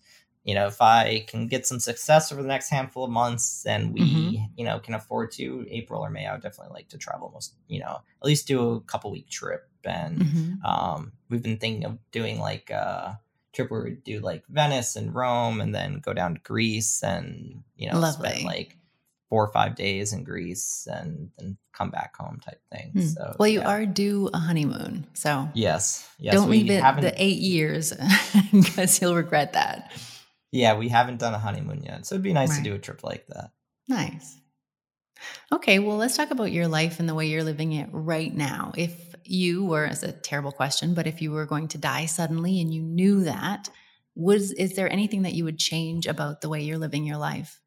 [0.46, 3.92] you know, if I can get some success over the next handful of months and
[3.92, 4.50] we, Mhm.
[4.56, 7.54] you know, can afford to April or May, I would definitely like to travel most,
[7.66, 9.68] you know, at least do a couple week trip.
[9.84, 10.64] And Mhm.
[10.64, 13.20] um we've been thinking of doing like a
[13.52, 17.64] trip where we do like Venice and Rome and then go down to Greece and,
[17.76, 18.28] you know, Lovely.
[18.30, 18.76] spend like
[19.28, 22.92] four or five days in Greece and then come back home type thing.
[22.92, 23.00] Hmm.
[23.00, 23.68] So well, you yeah.
[23.68, 26.08] are due a honeymoon, so Yes.
[26.20, 26.34] Yes.
[26.34, 27.92] don't we leave it the eight years
[28.52, 29.90] because you'll regret that.
[30.56, 32.06] Yeah, we haven't done a honeymoon yet.
[32.06, 32.64] So it'd be nice Right.
[32.64, 33.50] to do a trip like that.
[33.88, 34.38] Nice.
[35.52, 38.72] Okay, well, let's talk about your life and the way you're living it right now.
[38.76, 42.60] If you were, it's a terrible question, but if you were going to die suddenly
[42.60, 43.68] and you knew that,
[44.14, 47.60] was is there anything that you would change about the way you're living your life?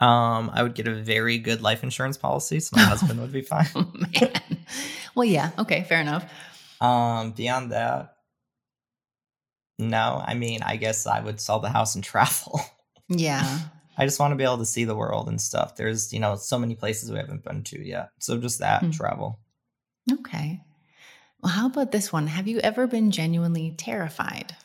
[0.00, 3.42] Um, I would get a very good life insurance policy, so my husband would be
[3.52, 3.68] fine.
[3.74, 4.32] Oh man.
[5.14, 5.50] well, yeah.
[5.58, 6.30] Okay, fair enough.
[6.80, 8.11] Um, beyond that,
[9.78, 10.22] no.
[10.24, 12.60] I mean, I guess I would sell the house and travel.
[13.08, 13.58] Yeah.
[13.98, 15.76] I just want to be able to see the world and stuff.
[15.76, 18.10] There's, you know, so many places we haven't been to yet.
[18.20, 18.90] So just that Hmm.
[18.90, 19.38] travel.
[20.10, 20.60] Okay.
[21.42, 22.26] Well, how about this one?
[22.28, 24.56] Have you ever been genuinely terrified?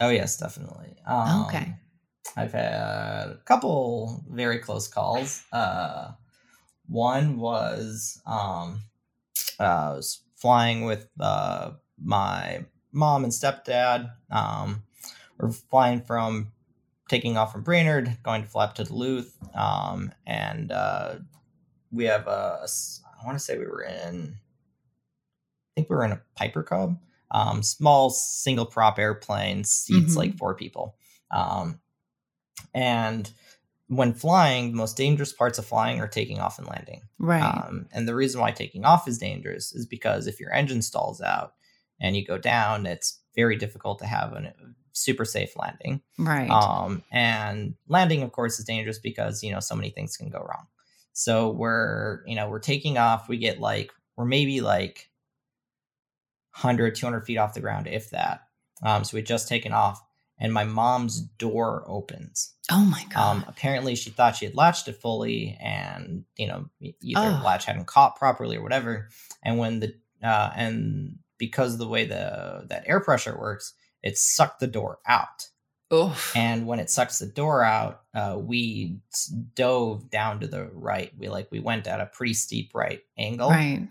[0.00, 0.96] Oh yes, definitely.
[1.06, 1.74] Um, Okay.
[2.36, 5.42] I've had a couple very close calls.
[5.52, 6.12] Uh,
[6.86, 8.82] one was um,
[9.58, 14.10] uh, I was flying with uh, my mom and stepdad.
[14.30, 14.82] Um,
[15.38, 16.52] we're flying from
[17.08, 21.16] taking off from Brainerd, going to fly up to Duluth, um, and uh,
[21.90, 22.66] we have a.
[23.20, 24.36] I want to say we were in.
[24.36, 26.98] I think we were in a Piper Cub,
[27.30, 30.16] um, small single prop airplane, seats Mhm.
[30.16, 30.96] like four people.
[31.30, 31.80] Um,
[32.74, 33.30] and
[33.86, 37.02] when flying, the most dangerous parts of flying are taking off and landing.
[37.18, 37.42] Right.
[37.42, 41.20] Um, and the reason why taking off is dangerous is because if your engine stalls
[41.20, 41.54] out
[42.00, 44.52] and you go down, it's very difficult to have a
[44.92, 46.02] super safe landing.
[46.18, 46.50] right.
[46.50, 50.40] Um, and landing, of course, is dangerous because you know so many things can go
[50.40, 50.66] wrong.
[51.12, 53.28] So we're you know we're taking off.
[53.28, 55.08] We get like we're maybe like
[56.60, 58.42] 100, 200 feet off the ground, if that.
[58.82, 60.02] Um, so we just taken off,
[60.38, 62.54] and my mom's door opens.
[62.70, 63.36] oh my god.
[63.36, 67.64] Um, apparently, she thought she had latched it fully, and you know, either the latch
[67.64, 69.08] hadn't caught properly or whatever.
[69.42, 74.18] And when the uh, and because of the way the that air pressure works, it
[74.18, 75.48] sucked the door out.
[75.92, 76.36] Oof.
[76.36, 78.98] And when it sucks the door out, uh, we
[79.54, 81.12] dove down to the right.
[81.16, 83.88] We like we went at a pretty steep right angle, right.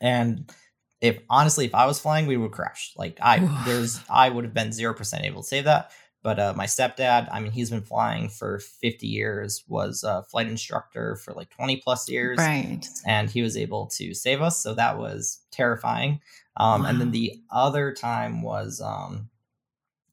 [0.00, 0.52] and
[1.00, 2.92] if honestly, if I was flying, we would crash.
[2.96, 3.50] Like I, Oof.
[3.64, 5.92] there's, I would have been zero percent able to save that.
[6.24, 10.48] But uh, my stepdad, I mean, he's been flying for 50 years, was a flight
[10.48, 12.84] instructor for like 20 plus years, Right.
[13.06, 14.60] and he was able to save us.
[14.60, 16.20] So that was terrifying.
[16.58, 19.30] Um, And then the other time was, um,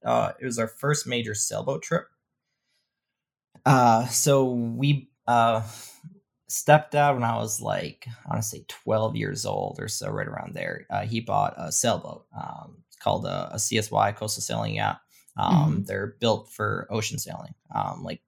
[0.05, 2.07] uh, it was our first major sailboat trip.
[3.65, 5.63] Uh, so we, uh,
[6.93, 10.27] out when I was like I want to say 12 years old or so, right
[10.27, 10.85] around there.
[10.89, 15.01] Uh, he bought a sailboat um, called a, a CSY Coastal Sailing Yacht.
[15.37, 18.21] Um, They're built for ocean sailing, um, like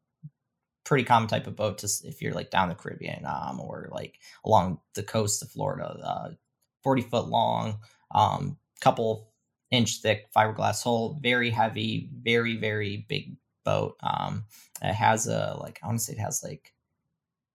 [0.84, 4.20] pretty common type of boat to if you're like down the Caribbean um, or like
[4.46, 5.86] along the coast of Florida.
[6.04, 6.30] Uh,
[6.84, 7.80] 40 foot long,
[8.12, 9.30] um, couple
[9.72, 13.98] inch thick fiberglass hull, very heavy, very very big boat.
[14.02, 14.46] Um,
[14.82, 16.74] it has a like I want to say it has like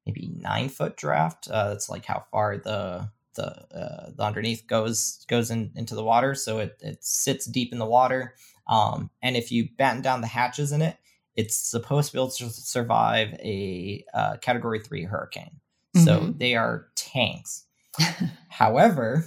[0.06, 1.48] maybe nine foot draft.
[1.50, 6.04] Uh, that's like how far the the uh, the underneath goes goes in, into the
[6.04, 6.34] water.
[6.34, 8.34] So it it sits deep in the water.
[8.68, 10.96] Um, and if you batten down the hatches in it,
[11.34, 15.60] it's supposed to be able to survive a uh, Category Three hurricane.
[15.96, 16.38] So Mhm.
[16.38, 17.64] they are tanks.
[18.48, 19.26] However,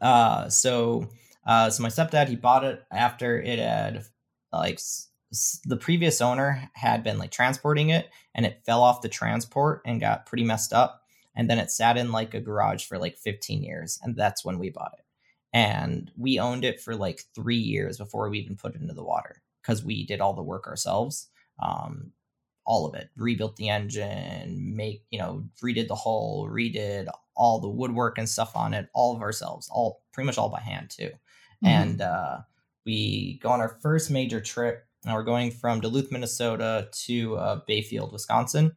[0.00, 1.08] uh, so
[1.46, 4.04] uh, so my stepdad he bought it after it had
[4.52, 9.08] like s- the previous owner had been like transporting it and it fell off the
[9.08, 11.02] transport and got pretty messed up
[11.34, 14.58] and then it sat in like a garage for like 15 years and that's when
[14.58, 15.04] we bought it.
[15.52, 19.04] And we owned it for like three years before we even put it into the
[19.04, 21.28] water because we did all the work ourselves
[21.62, 22.12] um,
[22.66, 23.10] all of it.
[23.16, 28.56] Rebuilt the engine make you know redid the hull redid all the woodwork and stuff
[28.56, 31.10] on it all of ourselves all pretty much all by hand too
[31.64, 31.68] Mhm.
[31.68, 32.38] and uh,
[32.86, 37.60] we go on our first major trip and we're going from duluth minnesota to uh,
[37.66, 38.76] bayfield wisconsin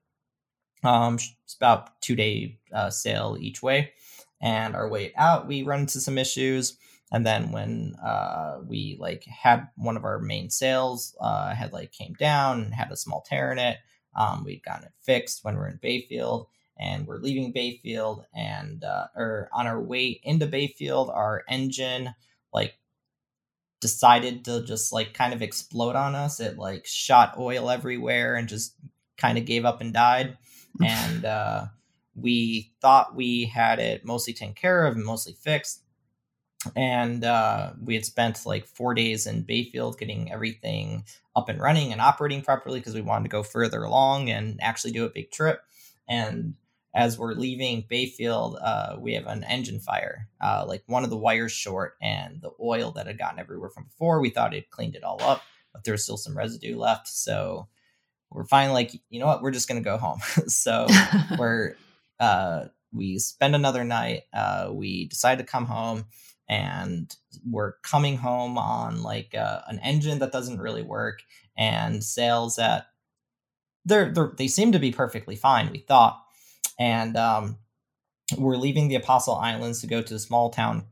[0.83, 3.93] Um, it's about two day uh, sail each way,
[4.41, 6.77] and our way out we run into some issues.
[7.11, 11.91] And then when uh, we like had one of our main sails uh, had like
[11.93, 13.77] came down and had a small tear in it,
[14.15, 16.47] um, we'd gotten it fixed when we are in Bayfield,
[16.79, 22.13] and we're leaving Bayfield, and uh, or on our way into Bayfield, our engine
[22.53, 22.75] like
[23.79, 26.39] decided to just like kind of explode on us.
[26.39, 28.75] It like shot oil everywhere and just
[29.17, 30.37] kind of gave up and died.
[30.83, 31.65] and uh,
[32.15, 35.81] we thought we had it mostly taken care of and mostly fixed.
[36.75, 41.05] And uh, we had spent like four days in Bayfield getting everything
[41.35, 44.91] up and running and operating properly because we wanted to go further along and actually
[44.91, 45.61] do a big trip.
[46.09, 46.55] And
[46.97, 50.27] as we're leaving Bayfield, uh, we have an engine fire.
[50.41, 53.83] Uh, like one of the wires short, and the oil that had gotten everywhere from
[53.83, 57.07] before, we thought it cleaned it all up, but there's still some residue left.
[57.07, 57.67] So
[58.31, 60.19] we're finally like, you know what, we're just gonna go home.
[60.47, 60.87] so
[61.37, 61.75] we're
[62.19, 64.23] uh, we spend another night.
[64.33, 66.05] Uh, we decide to come home,
[66.49, 67.15] and
[67.47, 71.21] we're coming home on like uh, an engine that doesn't really work
[71.55, 72.87] and sails that
[73.85, 75.71] they're, they're they seem to be perfectly fine.
[75.71, 76.23] We thought
[76.79, 77.57] and um,
[78.37, 80.85] we're leaving the Apostle Islands to go to a small town,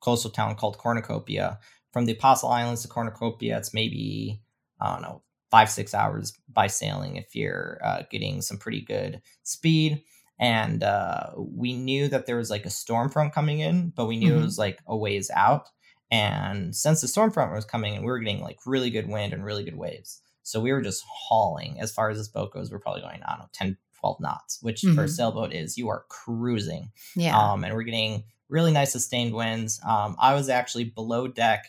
[0.00, 1.58] coastal town called Cornucopia.
[1.92, 4.40] From the Apostle Islands to Cornucopia, it's maybe
[4.80, 9.20] I don't know five six hours by sailing if you're uh, getting some pretty good
[9.42, 10.02] speed.
[10.38, 14.16] And uh, we knew that there was like a storm front coming in, but we
[14.16, 14.40] knew mm-hmm.
[14.40, 15.68] it was like a ways out.
[16.10, 19.32] And since the storm front was coming in, we were getting like really good wind
[19.32, 20.20] and really good waves.
[20.42, 22.72] So we were just hauling as far as this boat goes.
[22.72, 24.94] We're probably going, I don't know, 10, 12 knots, which mm-hmm.
[24.94, 25.12] for a mm-hmm.
[25.12, 26.90] sailboat is you are cruising.
[27.16, 27.38] Yeah.
[27.38, 29.80] Um, and we're getting really nice sustained winds.
[29.86, 31.66] Um, I was actually below deck.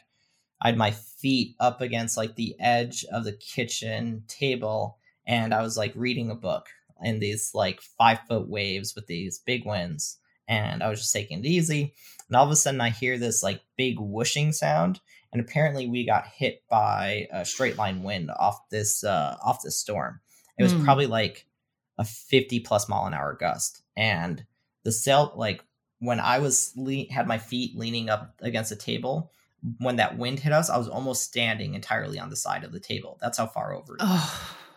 [0.59, 5.61] I had my feet up against like the edge of the kitchen table, and I
[5.61, 6.67] was like reading a book
[7.01, 10.17] in these like five foot waves with these big winds.
[10.47, 11.93] And I was just taking it easy.
[12.27, 14.99] And all of a sudden, I hear this like big whooshing sound.
[15.31, 19.77] And apparently, we got hit by a straight line wind off this uh, off this
[19.77, 20.19] storm.
[20.57, 20.83] It was mm.
[20.83, 21.45] probably like
[21.97, 23.81] a 50 plus mile an hour gust.
[23.95, 24.45] And
[24.83, 25.63] the sail, like
[25.99, 29.31] when I was le- had my feet leaning up against a table,
[29.77, 32.79] when that wind hit us, I was almost standing entirely on the side of the
[32.79, 33.17] table.
[33.21, 33.95] That's how far over.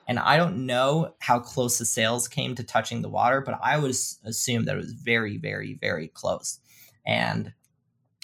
[0.09, 3.77] And I don't know how close the sails came to touching the water, but I
[3.77, 6.61] would assume that it was very, very, very close.
[7.05, 7.53] And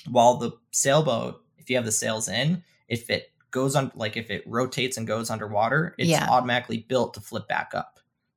[0.08, 4.30] while the sailboat, if you have the sails in, if it goes on, like if
[4.30, 6.28] it rotates and goes underwater, it's yeah.
[6.30, 7.91] automatically built to flip back up.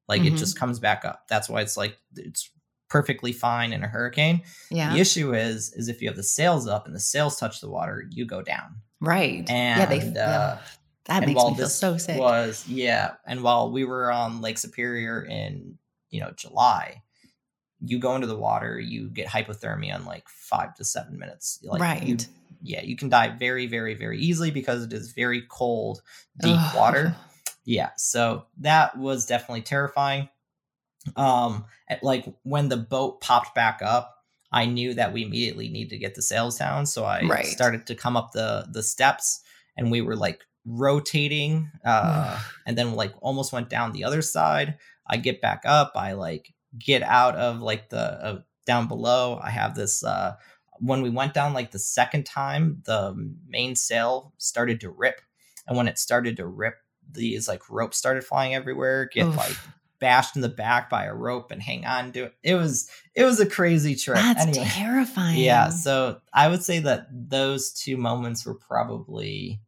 [0.08, 0.36] Like mm-hmm.
[0.36, 1.24] it just comes back up.
[1.30, 2.50] That's why it's like it's
[2.90, 4.42] perfectly fine in a hurricane.
[4.70, 4.94] Yeah.
[4.94, 7.70] The issue is is if you have the sails up and the sails touch the
[7.70, 8.82] water, you go down.
[9.02, 9.50] Right.
[9.50, 10.58] And yeah, they, uh,
[11.06, 12.20] that makes me feel so sick.
[12.20, 15.78] Was yeah, and while we were on Lake Superior in
[16.10, 17.04] you know July,
[17.80, 21.60] you go into the water, you get hypothermia in like five to seven minutes.
[21.64, 22.04] Like right.
[22.04, 22.18] You,
[22.62, 26.02] yeah, you can die very, very, very easily because it is very cold,
[26.42, 26.76] deep Ugh.
[26.76, 27.16] water
[27.66, 30.30] yeah so that was definitely terrifying.
[31.16, 31.66] Um
[32.02, 34.16] like when the boat popped back up
[34.52, 37.46] i knew that we immediately needed to get the sails down so i right.
[37.46, 39.42] started to come up the the steps
[39.78, 44.80] and we were like rotating uh and then like almost went down the other side.
[45.08, 49.40] I get back up i like get out of like the uh, down below.
[49.42, 50.36] I have this uh
[50.80, 53.14] when we went down like the second time the
[53.48, 55.22] main sail started to rip
[55.68, 56.76] and when it started to rip
[57.12, 59.38] these like ropes started flying everywhere, get Oof.
[59.38, 59.56] like
[60.00, 62.36] bashed in the back by a rope and hang on to it.
[62.44, 64.18] It was it was a crazy trip.
[64.18, 65.40] That's anyway, terrifying.
[65.40, 69.62] Yeah, so I would say that those two moments were probably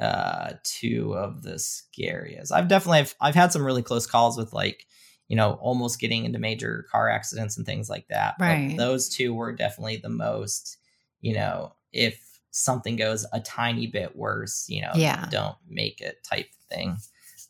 [0.00, 2.52] uh two of the scariest.
[2.52, 4.86] I've definitely I've, I've had some really close calls with like
[5.28, 8.34] you know almost getting into major car accidents and things like that.
[8.40, 8.68] Right.
[8.70, 10.78] But those two were definitely the most
[11.20, 15.26] you know if something goes a tiny bit worse, you know, yeah.
[15.30, 16.96] don't make it type thing.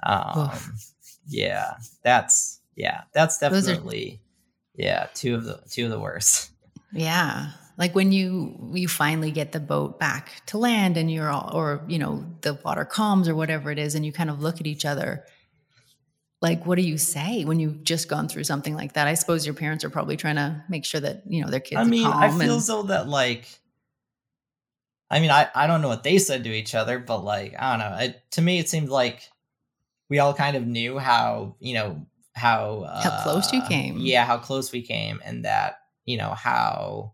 [0.05, 0.51] Um,
[1.28, 6.51] yeah, that's yeah, that's definitely are, yeah, two of the two of the worst.
[6.92, 7.51] Yeah.
[7.76, 11.84] Like when you you finally get the boat back to land and you're all or
[11.86, 14.66] you know the water calms or whatever it is and you kind of look at
[14.66, 15.24] each other
[16.40, 19.46] like what do you say when you've just gone through something like that i suppose
[19.46, 22.07] your parents are probably trying to make sure that you know their kids i mean
[22.07, 23.46] i feel and- so that like
[25.11, 27.76] I mean, I, I don't know what they said to each other, but like, I
[27.76, 27.98] don't know.
[27.98, 29.22] It, to me, it seemed like
[30.11, 33.98] we all kind of knew how, you know, how, uh, how close you came.
[33.98, 37.12] Yeah, how close we came, and that, you know, how,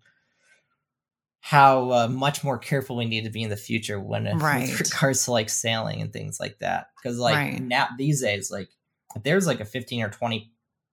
[1.40, 4.68] how uh, much more careful we need to be in the future when right.
[4.68, 6.88] with regards to like sailing and things like that.
[6.96, 7.62] Because like right.
[7.62, 8.68] now these days, like
[9.14, 10.50] if there's like a 15 or 20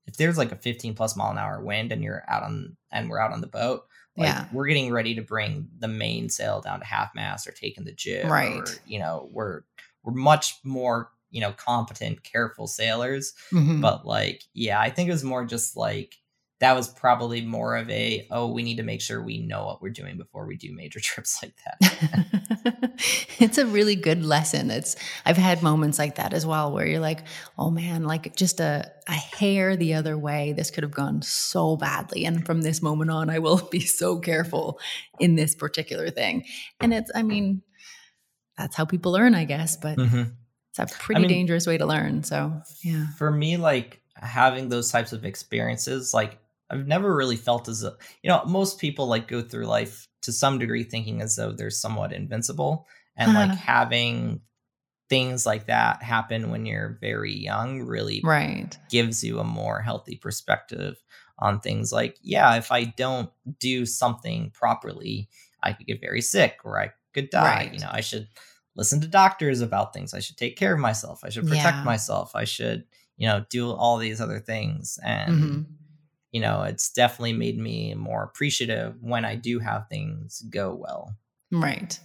[0.08, 3.10] if there's like a 15 plus mile an hour wind and you're out on and
[3.10, 3.84] we're out on the boat,
[4.18, 4.47] like Yeah.
[4.51, 8.30] we're getting ready to bring the mainsail down to half mast or taking the jib.
[8.30, 8.57] Right.
[8.59, 9.62] Or, you know, we're
[10.03, 13.34] we're much more, you know, competent, careful sailors.
[13.51, 13.82] Mhm.
[13.82, 16.16] But like, yeah, I think it was more just like
[16.62, 19.82] that was probably more of a oh, we need to make sure we know what
[19.82, 22.91] we're doing before we do major trips like that.
[23.39, 24.70] it's a really good lesson.
[24.70, 24.95] It's
[25.26, 27.24] I've had moments like that as well where you're like,
[27.57, 31.76] oh man, like just a, a hair the other way, this could have gone so
[31.78, 32.26] badly.
[32.26, 34.80] And from this moment on, I will be so careful
[35.20, 36.45] in this particular thing.
[36.80, 37.64] And it's, I mean,
[38.55, 40.34] that's how people learn, I guess, but Mhm.
[40.70, 42.24] it's a pretty mean- dangerous way to learn.
[42.24, 43.07] So yeah.
[43.18, 46.38] for me like having those types of experiences like
[46.72, 50.32] i've never really felt as a you know most people like go through life to
[50.32, 54.42] some degree thinking as though they're somewhat invincible and like having
[55.10, 58.78] things like that happen when you're very young really Right.
[58.90, 61.02] gives you a more healthy perspective
[61.38, 65.28] on things like yeah if i don't do something properly
[65.64, 67.74] i could get very sick or i could die Right.
[67.74, 68.28] you know i should
[68.76, 71.84] listen to doctors about things i should take care of myself i should protect Yeah.
[71.86, 72.86] myself i should
[73.18, 75.66] you know do all these other things and Mhm.
[76.32, 81.16] You know it's definitely made me more appreciative when i do have things go well
[81.52, 82.00] Right.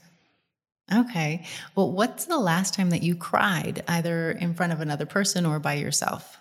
[0.92, 1.46] Okay.
[1.76, 5.58] Well, what's the last time that you cried, either in front of another person or
[5.60, 6.36] by yourself?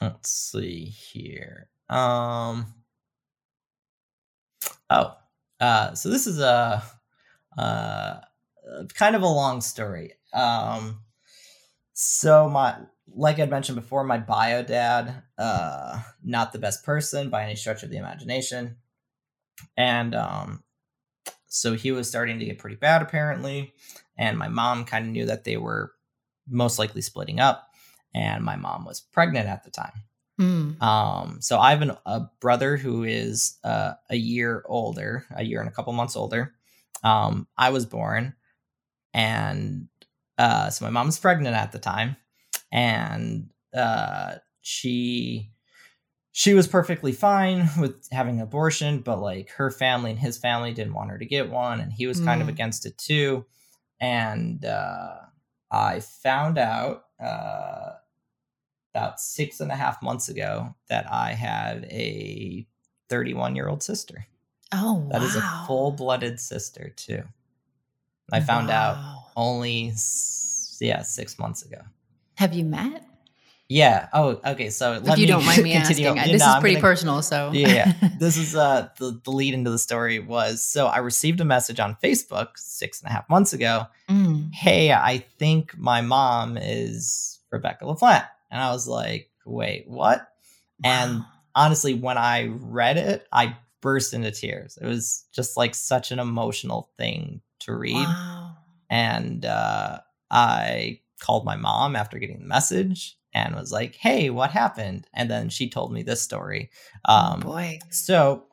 [0.00, 2.66] let's see here um
[4.90, 5.14] oh
[5.60, 6.82] uh so this is a
[7.58, 8.20] uh
[8.94, 11.00] kind of a long story um
[11.92, 12.76] so my
[13.14, 17.82] like i'd mentioned before my bio dad uh not the best person by any stretch
[17.82, 18.76] of the imagination.
[19.76, 20.62] And um
[21.46, 23.72] so he was starting to get pretty bad apparently.
[24.16, 25.92] And my mom kind of knew that they were
[26.48, 27.68] most likely splitting up.
[28.14, 30.04] And my mom was pregnant at the time.
[30.40, 30.82] Mm.
[30.82, 35.60] um, so I have an, a brother who is uh, a year older, a year
[35.60, 36.54] and a couple months older.
[37.04, 38.34] Um, I was born,
[39.12, 39.88] and
[40.38, 42.16] uh, so my mom was pregnant at the time,
[42.72, 45.50] and uh, she
[46.32, 50.72] she was perfectly fine with having an abortion, but like her family and his family
[50.72, 52.52] didn't want her to get one, and he was kind of Mm.
[52.52, 53.44] against it too.
[54.00, 55.16] And uh,
[55.70, 57.04] I found out.
[57.22, 57.92] Uh,
[58.94, 62.66] about six and a half months ago that I have a
[63.08, 64.26] 31 year old sister.
[64.70, 65.08] Oh, wow.
[65.12, 67.22] That is a full blooded sister, too.
[68.30, 68.98] I found out
[69.34, 69.94] only,
[70.78, 71.80] yeah, six months ago.
[72.36, 73.06] Have you met?
[73.68, 74.08] Yeah.
[74.12, 74.68] Oh, okay.
[74.70, 76.08] So if let you me don't mind me continue.
[76.08, 77.22] asking, this no, is I'm pretty gonna- personal.
[77.22, 77.68] So yeah,
[78.02, 78.08] yeah.
[78.18, 81.80] this is uh the, the lead into the story was so I received a message
[81.80, 83.86] on Facebook six and a half months ago.
[84.10, 84.52] Mm.
[84.52, 88.28] Hey, I think my mom is Rebecca Laplante.
[88.50, 90.28] And I was like, wait, what?
[90.84, 91.22] And
[91.54, 94.76] honestly, when I read it, I burst into tears.
[94.78, 97.94] It was just like such an emotional thing to read.
[97.94, 98.56] Wow.
[98.90, 104.50] And uh, I called my mom after getting the message and was like, hey, what
[104.50, 105.06] happened?
[105.14, 106.70] And then she told me this story.
[107.08, 107.78] Oh, Um, boy.
[107.90, 108.44] so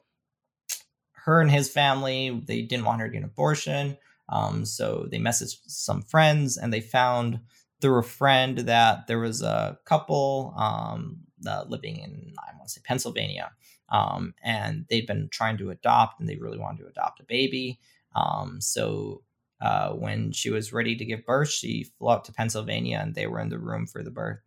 [1.26, 3.98] her and his family, they didn't want her to get an abortion.
[4.30, 7.40] Um, so they messaged some friends and they found
[7.82, 11.18] through a friend that there was a couple um,
[11.48, 13.52] uh, living in, I want to say Pennsylvania.
[13.90, 17.80] Um, and they'd been trying to adopt and they really wanted to adopt a baby.
[18.16, 19.24] Um, so
[19.62, 23.28] uh, when she was ready to give birth, she flew out to Pennsylvania and they
[23.28, 24.40] were in the room for the birth.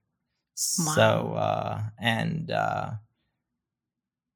[0.55, 2.93] So, uh, and uh,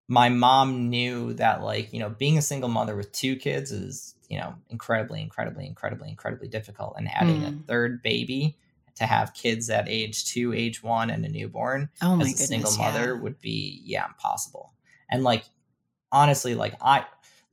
[0.09, 4.15] my mom knew that, like, you know, being a single mother with two kids is,
[4.29, 6.95] you know, incredibly, incredibly, incredibly, incredibly difficult.
[6.97, 7.67] And adding a Mm.
[7.67, 8.57] third baby
[8.97, 12.47] to have kids at age two, age one, and a newborn Oh as a goodness.
[12.47, 12.79] single yeah.
[12.93, 14.73] mother would be yeah impossible
[15.11, 15.45] and like
[16.13, 17.05] honestly like i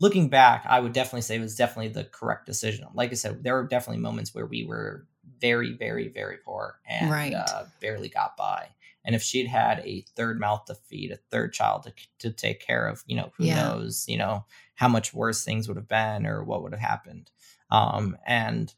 [0.04, 3.43] looking back i would definitely say it was definitely the correct decision like i said
[3.43, 5.08] there were definitely moments where we were
[5.39, 7.34] very very very poor and Right.
[7.34, 8.68] uh, barely got by
[9.06, 12.60] and if she'd had a third mouth to feed a third child to, to take
[12.60, 13.56] care of you know who Yeah.
[13.72, 14.45] knows you know
[14.76, 17.32] how much worse things would have been or what would have happened
[17.72, 18.74] um and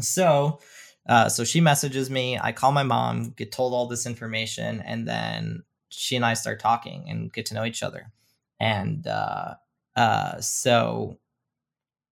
[0.00, 0.58] so
[1.08, 2.38] uh, so she messages me.
[2.38, 6.60] I call my mom, get told all this information, and then she and I start
[6.60, 8.10] talking and get to know each other.
[8.58, 9.54] And uh,
[9.96, 11.18] uh, so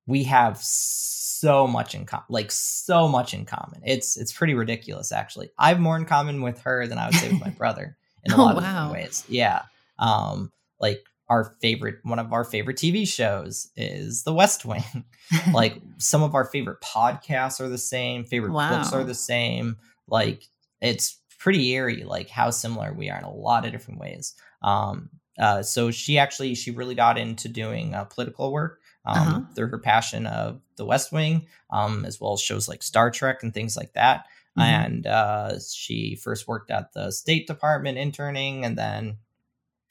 [0.06, 3.80] we have so much in common, like so much in common.
[3.84, 5.50] It's it's pretty ridiculous, actually.
[5.58, 8.32] I have more in common with her than I would say with my brother in
[8.32, 8.84] a Oh, lot of wow.
[8.88, 9.24] different ways.
[9.28, 9.62] Yeah,
[9.98, 14.82] um, like our favorite, one of our favorite TV shows is The West Wing
[15.54, 19.76] like some of our favorite podcasts are the same favorite books are the same
[20.08, 20.42] like
[20.82, 24.34] it's pretty eerie, like how similar we are in a lot of different ways.
[24.62, 25.08] Um,
[25.42, 29.40] uh, so she actually she really got into doing uh, political work um, uh-huh.
[29.56, 33.42] through her passion of The West Wing, um, as well as shows like Star Trek
[33.42, 34.26] and things like that.
[34.56, 34.60] Mm-hmm.
[34.60, 39.16] And uh, she first worked at the State Department interning, and then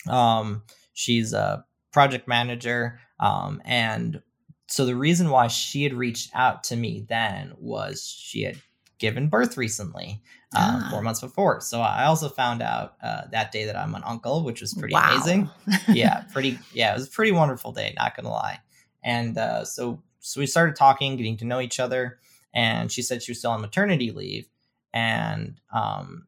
[0.07, 3.01] um, she's a project manager.
[3.19, 4.21] Um, and
[4.67, 8.55] so the reason why she had reached out to me then was she had
[8.99, 10.21] given birth recently,
[10.55, 10.87] uh, ah.
[10.91, 11.61] four months before.
[11.61, 14.93] So I also found out uh, that day that I'm an uncle, which was pretty
[14.93, 15.11] wow.
[15.11, 15.49] amazing.
[15.87, 16.59] yeah, pretty.
[16.73, 17.93] Yeah, it was a pretty wonderful day.
[17.97, 18.59] Not gonna lie.
[19.03, 22.19] And uh, so so we started talking, getting to know each other.
[22.53, 24.47] And she said she was still on maternity leave.
[24.93, 26.27] And um,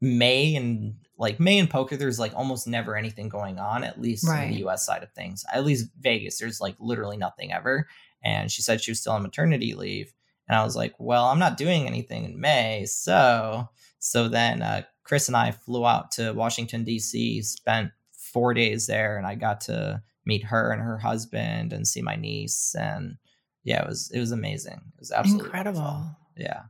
[0.00, 4.28] May and like May and poker, there's like almost never anything going on, at least
[4.28, 4.44] right.
[4.44, 5.44] in the US side of things.
[5.52, 7.88] At least Vegas, there's like literally nothing ever.
[8.22, 10.12] And she said she was still on maternity leave.
[10.48, 12.86] And I was like, well, I'm not doing anything in May.
[12.86, 13.68] So,
[13.98, 19.16] so then uh, Chris and I flew out to Washington, D.C., spent four days there,
[19.18, 22.74] and I got to meet her and her husband and see my niece.
[22.78, 23.16] And
[23.64, 24.80] yeah, it was, it was amazing.
[24.94, 25.80] It was absolutely incredible.
[25.80, 26.16] Wonderful.
[26.36, 26.62] Yeah.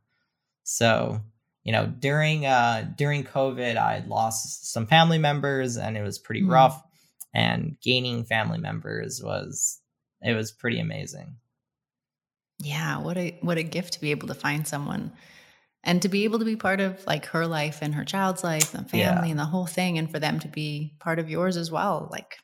[0.63, 1.21] So,
[1.65, 6.43] you know, during, uh, during COVID, I lost some family members and it was pretty
[6.43, 6.51] mm.
[6.51, 6.83] rough.
[7.35, 9.81] And gaining family members was,
[10.23, 11.37] it was pretty amazing.
[12.59, 15.13] Yeah, what a what a gift to be able to find someone
[15.85, 18.75] and to be able to be part of like her life and her child's life
[18.75, 19.31] and family yeah.
[19.31, 22.09] and the whole thing and for them to be part of yours as well.
[22.11, 22.39] Like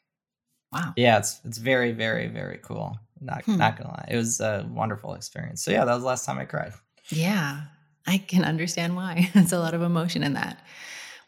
[0.71, 0.93] wow.
[0.97, 2.99] Yeah, it's it's very very very cool.
[3.21, 3.57] Not hmm.
[3.57, 4.09] not going to lie.
[4.11, 5.65] It was a wonderful experience.
[5.65, 6.73] So yeah, that was the last time I cried.
[7.09, 7.63] Yeah.
[8.07, 9.31] I can understand why.
[9.35, 10.65] It's a lot of emotion in that.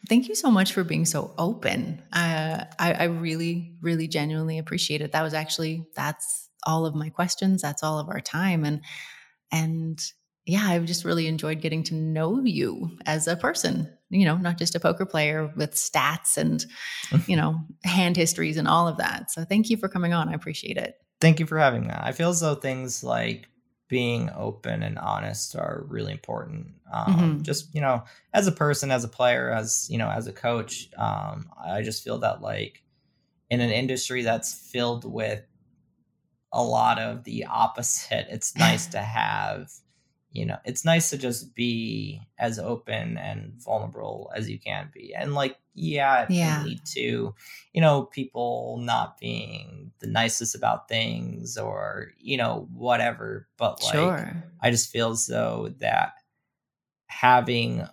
[0.09, 2.01] Thank you so much for being so open.
[2.13, 5.13] Uh, I, I really, really genuinely appreciate it.
[5.13, 7.61] That was actually that's all of my questions.
[7.61, 8.63] That's all of our time.
[8.65, 8.81] And,
[9.51, 10.01] and
[10.45, 14.57] yeah, I've just really enjoyed getting to know you as a person, you know, not
[14.57, 16.65] just a poker player with stats and,
[17.27, 19.31] you know, hand histories and all of that.
[19.31, 20.29] So thank you for coming on.
[20.29, 20.95] I appreciate it.
[21.19, 21.93] Thank you for having me.
[21.93, 23.47] I feel as though things like
[23.87, 26.73] being open and honest are really important.
[26.91, 27.41] Um, mm-hmm.
[27.41, 28.03] Just, you know,
[28.33, 32.03] as a person, as a player, as, you know, as a coach, um, I just
[32.03, 32.83] feel that like
[33.49, 35.43] in an industry that's filled with
[36.55, 38.27] a lot of the opposite.
[38.29, 39.69] It's nice to have,
[40.31, 45.13] you know, it's nice to just be as open and vulnerable as you can be.
[45.13, 46.57] And like, yeah, it yeah.
[46.57, 47.35] can lead to,
[47.73, 53.47] you know, people not being the nicest about things or, you know, whatever.
[53.57, 54.43] But like, sure.
[54.61, 56.13] I just feel as though that
[57.07, 57.85] having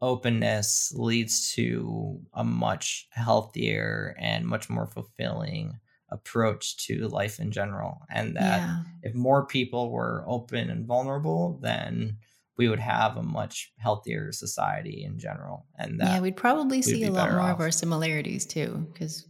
[0.00, 5.78] openness leads to a much healthier and much more fulfilling
[6.10, 8.02] approach to life in general.
[8.10, 8.82] And that yeah.
[9.02, 12.18] if more people were open and vulnerable, then
[12.56, 15.66] we would have a much healthier society in general.
[15.78, 17.54] And yeah, we'd probably we'd see a lot more off.
[17.54, 19.26] of our similarities too, because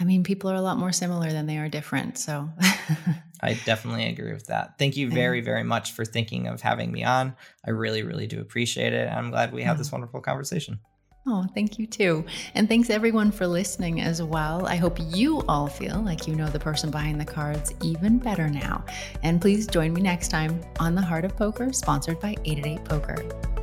[0.00, 2.16] I mean, people are a lot more similar than they are different.
[2.16, 2.48] So
[3.42, 4.78] I definitely agree with that.
[4.78, 7.36] Thank you very, very much for thinking of having me on.
[7.66, 9.08] I really, really do appreciate it.
[9.08, 10.80] I'm glad we had this wonderful conversation.
[11.26, 12.24] Oh, thank you too.
[12.54, 14.66] And thanks everyone for listening as well.
[14.66, 18.48] I hope you all feel like you know the person behind the cards even better
[18.48, 18.84] now.
[19.22, 23.59] And please join me next time on The Heart of Poker, sponsored by 888 Poker.